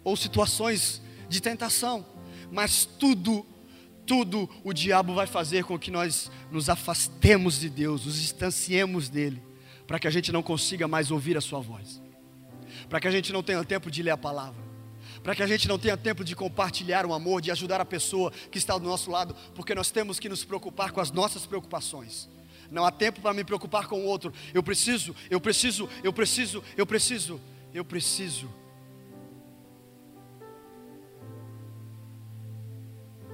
ou 0.02 0.16
situações 0.16 1.02
de 1.28 1.42
tentação, 1.42 2.06
mas 2.50 2.86
tudo 2.86 3.46
tudo 4.06 4.50
o 4.64 4.72
diabo 4.72 5.14
vai 5.14 5.28
fazer 5.28 5.66
com 5.66 5.78
que 5.78 5.92
nós 5.92 6.32
nos 6.50 6.70
afastemos 6.70 7.60
de 7.60 7.70
Deus, 7.70 8.06
nos 8.06 8.16
distanciemos 8.16 9.10
dele, 9.10 9.44
para 9.86 10.00
que 10.00 10.08
a 10.08 10.10
gente 10.10 10.32
não 10.32 10.42
consiga 10.42 10.88
mais 10.88 11.12
ouvir 11.12 11.36
a 11.36 11.42
sua 11.42 11.60
voz, 11.60 12.02
para 12.88 13.02
que 13.02 13.10
a 13.10 13.12
gente 13.12 13.34
não 13.34 13.44
tenha 13.44 13.62
tempo 13.66 13.92
de 13.92 14.02
ler 14.02 14.12
a 14.12 14.18
palavra, 14.18 14.69
para 15.24 15.36
que 15.36 15.44
a 15.44 15.48
gente 15.48 15.68
não 15.68 15.78
tenha 15.78 15.98
tempo 15.98 16.24
de 16.24 16.36
compartilhar 16.36 17.06
o 17.06 17.14
amor, 17.14 17.42
de 17.42 17.52
ajudar 17.52 17.82
a 17.82 17.86
pessoa 17.86 18.32
que 18.52 18.58
está 18.58 18.78
do 18.78 18.86
nosso 18.86 19.12
lado, 19.12 19.36
porque 19.54 19.76
nós 19.76 19.92
temos 19.92 20.20
que 20.20 20.30
nos 20.30 20.44
preocupar 20.44 20.92
com 20.92 21.02
as 21.02 21.12
nossas 21.12 21.46
preocupações. 21.46 22.30
Não 22.72 22.86
há 22.86 22.92
tempo 22.92 23.20
para 23.22 23.34
me 23.34 23.44
preocupar 23.44 23.88
com 23.88 24.00
o 24.00 24.06
outro. 24.06 24.32
Eu 24.54 24.62
preciso, 24.62 25.16
eu 25.30 25.42
preciso, 25.42 25.90
eu 26.04 26.14
preciso, 26.14 26.64
eu 26.78 26.86
preciso, 26.86 27.42
eu 27.74 27.84
preciso. 27.84 28.50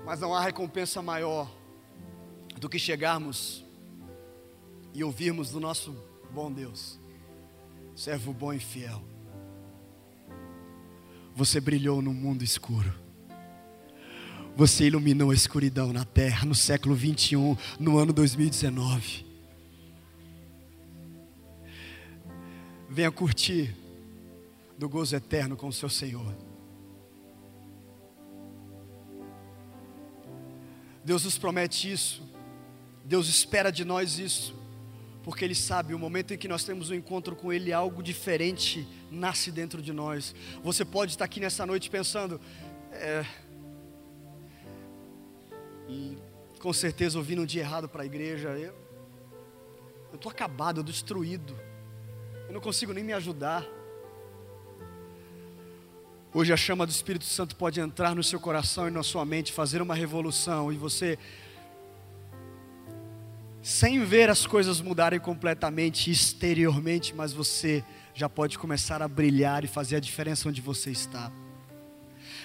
Mas 0.06 0.19
não 0.19 0.34
há 0.34 0.41
recompensa 0.41 1.02
maior 1.02 1.50
do 2.58 2.69
que 2.69 2.80
chegarmos 2.80 3.63
e 4.93 5.04
ouvirmos 5.04 5.52
do 5.52 5.60
nosso 5.60 5.95
bom 6.32 6.52
Deus, 6.52 7.00
servo 7.95 8.32
bom 8.32 8.54
e 8.54 8.60
fiel. 8.60 9.14
Você 11.36 11.60
brilhou 11.60 12.02
no 12.02 12.13
mundo 12.13 12.43
escuro. 12.43 12.93
Você 14.56 14.86
iluminou 14.86 15.32
a 15.32 15.34
escuridão 15.34 15.91
na 15.91 16.06
terra 16.06 16.45
no 16.45 16.56
século 16.56 16.95
21, 16.95 17.58
no 17.78 17.98
ano 17.98 18.13
2019. 18.13 19.26
Venha 22.89 23.12
curtir 23.12 23.76
do 24.78 24.88
gozo 24.88 25.13
eterno 25.13 25.58
com 25.58 25.67
o 25.67 25.74
seu 25.74 25.89
Senhor. 25.89 26.34
Deus 31.04 31.26
nos 31.26 31.38
promete 31.38 31.91
isso. 31.91 32.24
Deus 33.04 33.28
espera 33.28 33.69
de 33.71 33.84
nós 33.84 34.19
isso 34.19 34.55
porque 35.26 35.44
Ele 35.44 35.56
sabe 35.56 35.96
o 35.96 35.98
momento 35.98 36.36
em 36.36 36.38
que 36.38 36.48
nós 36.48 36.64
temos 36.64 36.92
um 36.92 36.94
encontro 36.94 37.36
com 37.36 37.52
Ele, 37.52 37.74
algo 37.74 38.04
diferente 38.04 38.88
nasce 39.10 39.52
dentro 39.52 39.82
de 39.82 39.92
nós. 39.92 40.36
Você 40.64 40.86
pode 40.86 41.14
estar 41.14 41.26
aqui 41.26 41.40
nessa 41.40 41.66
noite 41.66 41.90
pensando, 41.90 42.40
é, 42.92 43.26
e 45.90 46.16
com 46.60 46.72
certeza 46.72 47.18
ouvindo 47.18 47.42
um 47.42 47.46
dia 47.46 47.64
errado 47.64 47.90
para 47.90 48.04
a 48.04 48.06
igreja, 48.06 48.50
eu 48.50 48.76
estou 50.14 50.32
acabado, 50.32 50.84
destruído, 50.84 51.60
eu 52.48 52.54
não 52.54 52.62
consigo 52.62 52.94
nem 52.94 53.04
me 53.04 53.14
ajudar. 53.14 53.66
Hoje 56.32 56.54
a 56.54 56.58
chama 56.58 56.86
do 56.86 56.92
Espírito 56.92 57.26
Santo 57.26 57.56
pode 57.56 57.80
entrar 57.80 58.14
no 58.14 58.24
seu 58.24 58.40
coração 58.40 58.88
e 58.90 58.92
na 58.92 59.02
sua 59.02 59.26
mente, 59.26 59.52
fazer 59.52 59.82
uma 59.82 59.96
revolução, 59.96 60.72
e 60.72 60.78
você 60.78 61.18
sem 63.65 64.06
ver 64.06 64.30
as 64.30 64.45
coisas 64.45 64.80
mudarem 64.80 65.19
completamente 65.19 66.12
exteriormente, 66.12 67.15
mas 67.15 67.34
você 67.34 67.84
já 68.13 68.30
pode 68.30 68.60
começar 68.60 69.01
a 69.01 69.08
brilhar 69.08 69.63
e 69.63 69.67
fazer 69.67 69.95
a 69.95 69.99
diferença 69.99 70.47
onde 70.47 70.62
você 70.62 70.91
está. 70.91 71.32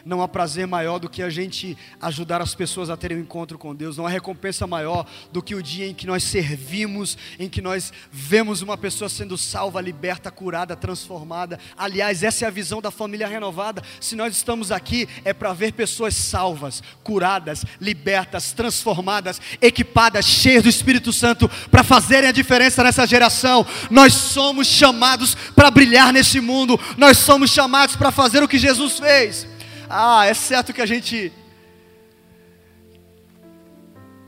Não 0.04 0.22
há 0.22 0.28
prazer 0.28 0.66
maior 0.66 0.98
do 0.98 1.08
que 1.08 1.22
a 1.22 1.30
gente 1.30 1.76
ajudar 2.00 2.40
as 2.40 2.54
pessoas 2.54 2.90
a 2.90 2.96
terem 2.96 3.18
um 3.18 3.20
encontro 3.20 3.58
com 3.58 3.74
Deus. 3.74 3.96
Não 3.96 4.06
há 4.06 4.10
recompensa 4.10 4.66
maior 4.66 5.06
do 5.32 5.42
que 5.42 5.54
o 5.54 5.62
dia 5.62 5.86
em 5.86 5.94
que 5.94 6.06
nós 6.06 6.22
servimos, 6.22 7.16
em 7.38 7.48
que 7.48 7.60
nós 7.60 7.92
vemos 8.10 8.62
uma 8.62 8.76
pessoa 8.76 9.08
sendo 9.08 9.36
salva, 9.36 9.80
liberta, 9.80 10.30
curada, 10.30 10.76
transformada. 10.76 11.58
Aliás, 11.76 12.22
essa 12.22 12.44
é 12.44 12.48
a 12.48 12.50
visão 12.50 12.80
da 12.80 12.90
família 12.90 13.26
renovada. 13.26 13.82
Se 14.00 14.16
nós 14.16 14.36
estamos 14.36 14.72
aqui, 14.72 15.08
é 15.24 15.32
para 15.32 15.52
ver 15.52 15.72
pessoas 15.72 16.14
salvas, 16.14 16.82
curadas, 17.02 17.64
libertas, 17.80 18.52
transformadas, 18.52 19.40
equipadas, 19.60 20.24
cheias 20.24 20.62
do 20.62 20.68
Espírito 20.68 21.12
Santo, 21.12 21.50
para 21.70 21.82
fazerem 21.82 22.28
a 22.28 22.32
diferença 22.32 22.82
nessa 22.82 23.06
geração. 23.06 23.66
Nós 23.90 24.14
somos 24.14 24.66
chamados 24.66 25.34
para 25.34 25.70
brilhar 25.70 26.12
nesse 26.12 26.40
mundo, 26.40 26.78
nós 26.96 27.18
somos 27.18 27.50
chamados 27.50 27.96
para 27.96 28.10
fazer 28.10 28.42
o 28.42 28.48
que 28.48 28.58
Jesus 28.58 28.98
fez. 28.98 29.49
Ah, 29.92 30.24
é 30.24 30.34
certo 30.34 30.72
que 30.72 30.80
a 30.80 30.86
gente 30.86 31.32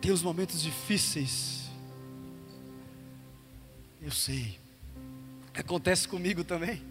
tem 0.01 0.11
os 0.11 0.21
momentos 0.21 0.61
difíceis. 0.61 1.71
Eu 4.01 4.11
sei. 4.11 4.59
Acontece 5.55 6.09
comigo 6.09 6.43
também. 6.43 6.83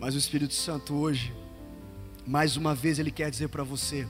Mas 0.00 0.14
o 0.14 0.18
Espírito 0.18 0.54
Santo 0.54 0.94
hoje, 0.94 1.34
mais 2.26 2.56
uma 2.56 2.74
vez, 2.74 2.98
Ele 2.98 3.10
quer 3.10 3.30
dizer 3.30 3.48
para 3.48 3.62
você: 3.62 4.08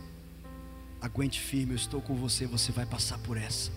aguente 1.00 1.40
firme, 1.40 1.72
eu 1.72 1.76
estou 1.76 2.00
com 2.00 2.14
você, 2.14 2.46
você 2.46 2.70
vai 2.70 2.86
passar 2.86 3.18
por 3.18 3.36
essa. 3.36 3.72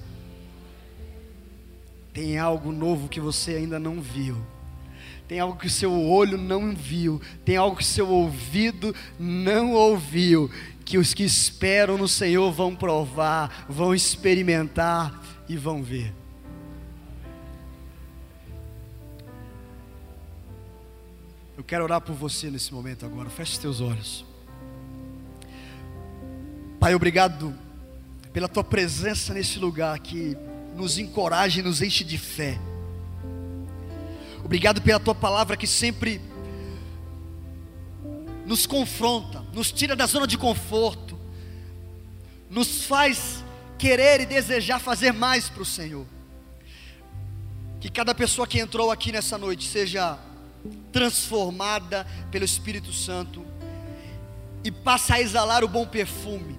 Tem 2.14 2.38
algo 2.38 2.72
novo 2.72 3.10
que 3.10 3.20
você 3.20 3.56
ainda 3.56 3.80
não 3.80 4.00
viu 4.00 4.38
tem 5.28 5.40
algo 5.40 5.60
que 5.60 5.68
o 5.68 5.70
seu 5.70 5.92
olho 5.92 6.38
não 6.38 6.74
viu, 6.74 7.22
tem 7.44 7.58
algo 7.58 7.76
que 7.76 7.84
o 7.84 7.86
seu 7.86 8.08
ouvido 8.10 8.96
não 9.20 9.74
ouviu, 9.74 10.50
que 10.86 10.98
os 10.98 11.14
que 11.14 11.24
esperam 11.24 11.98
no 11.98 12.08
Senhor 12.08 12.52
vão 12.52 12.76
provar, 12.76 13.66
vão 13.68 13.94
experimentar 13.94 15.22
e 15.50 15.58
vão 15.58 15.84
ver. 15.84 16.14
Eu 21.58 21.64
quero 21.64 21.84
orar 21.84 22.00
por 22.00 22.14
você 22.14 22.52
nesse 22.52 22.72
momento 22.74 23.06
agora. 23.06 23.30
Feche 23.30 23.54
os 23.54 23.58
teus 23.58 23.82
olhos. 23.82 24.24
Pai, 26.80 26.94
obrigado 26.94 27.54
pela 28.32 28.48
tua 28.48 28.64
presença 28.64 29.34
nesse 29.34 29.58
lugar 29.58 29.98
que 29.98 30.38
nos 30.76 31.00
encoraja 31.00 31.60
e 31.60 31.64
nos 31.64 31.82
enche 31.82 32.04
de 32.04 32.20
fé. 32.20 32.60
Obrigado 34.48 34.82
pela 34.82 34.98
tua 34.98 35.14
palavra 35.14 35.58
que 35.58 35.68
sempre 35.68 36.22
nos 38.46 38.66
confronta, 38.66 39.44
nos 39.52 39.74
tira 39.74 39.94
da 39.94 40.06
zona 40.06 40.26
de 40.26 40.38
conforto, 40.38 41.20
nos 42.50 42.86
faz 42.86 43.44
querer 43.78 44.22
e 44.22 44.26
desejar 44.26 44.80
fazer 44.80 45.12
mais 45.12 45.50
para 45.50 45.64
o 45.64 45.66
Senhor. 45.66 46.06
Que 47.82 47.92
cada 47.92 48.16
pessoa 48.16 48.48
que 48.48 48.58
entrou 48.58 48.90
aqui 48.90 49.12
nessa 49.12 49.38
noite 49.38 49.68
seja 49.68 50.18
transformada 50.94 52.08
pelo 52.32 52.46
Espírito 52.46 52.94
Santo 52.94 53.46
e 54.64 54.72
passe 54.72 55.12
a 55.12 55.20
exalar 55.20 55.62
o 55.62 55.68
bom 55.68 55.86
perfume 55.86 56.58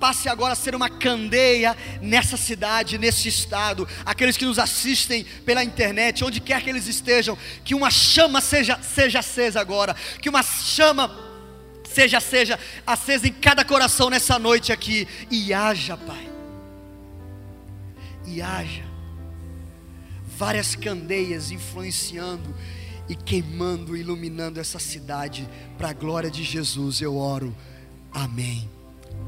passe 0.00 0.28
agora 0.28 0.52
a 0.52 0.56
ser 0.56 0.74
uma 0.74 0.88
candeia 0.88 1.76
nessa 2.02 2.36
cidade, 2.36 2.98
nesse 2.98 3.28
estado, 3.28 3.86
aqueles 4.04 4.36
que 4.36 4.44
nos 4.44 4.58
assistem 4.58 5.24
pela 5.44 5.62
internet, 5.62 6.24
onde 6.24 6.40
quer 6.40 6.62
que 6.62 6.68
eles 6.68 6.88
estejam, 6.88 7.38
que 7.64 7.74
uma 7.74 7.90
chama 7.90 8.40
seja, 8.40 8.78
seja 8.82 9.20
acesa 9.20 9.60
agora, 9.60 9.94
que 10.20 10.28
uma 10.28 10.42
chama 10.42 11.10
seja, 11.84 12.20
seja 12.20 12.58
acesa 12.86 13.28
em 13.28 13.32
cada 13.32 13.64
coração 13.64 14.10
nessa 14.10 14.38
noite 14.38 14.72
aqui, 14.72 15.06
e 15.30 15.54
haja, 15.54 15.96
Pai, 15.96 16.28
e 18.26 18.42
haja, 18.42 18.84
várias 20.36 20.74
candeias 20.74 21.50
influenciando 21.52 22.54
e 23.08 23.14
queimando, 23.14 23.96
iluminando 23.96 24.60
essa 24.60 24.78
cidade, 24.78 25.48
para 25.78 25.90
a 25.90 25.94
glória 25.94 26.30
de 26.30 26.42
Jesus, 26.42 27.00
eu 27.00 27.16
oro, 27.16 27.56
amém. 28.12 28.68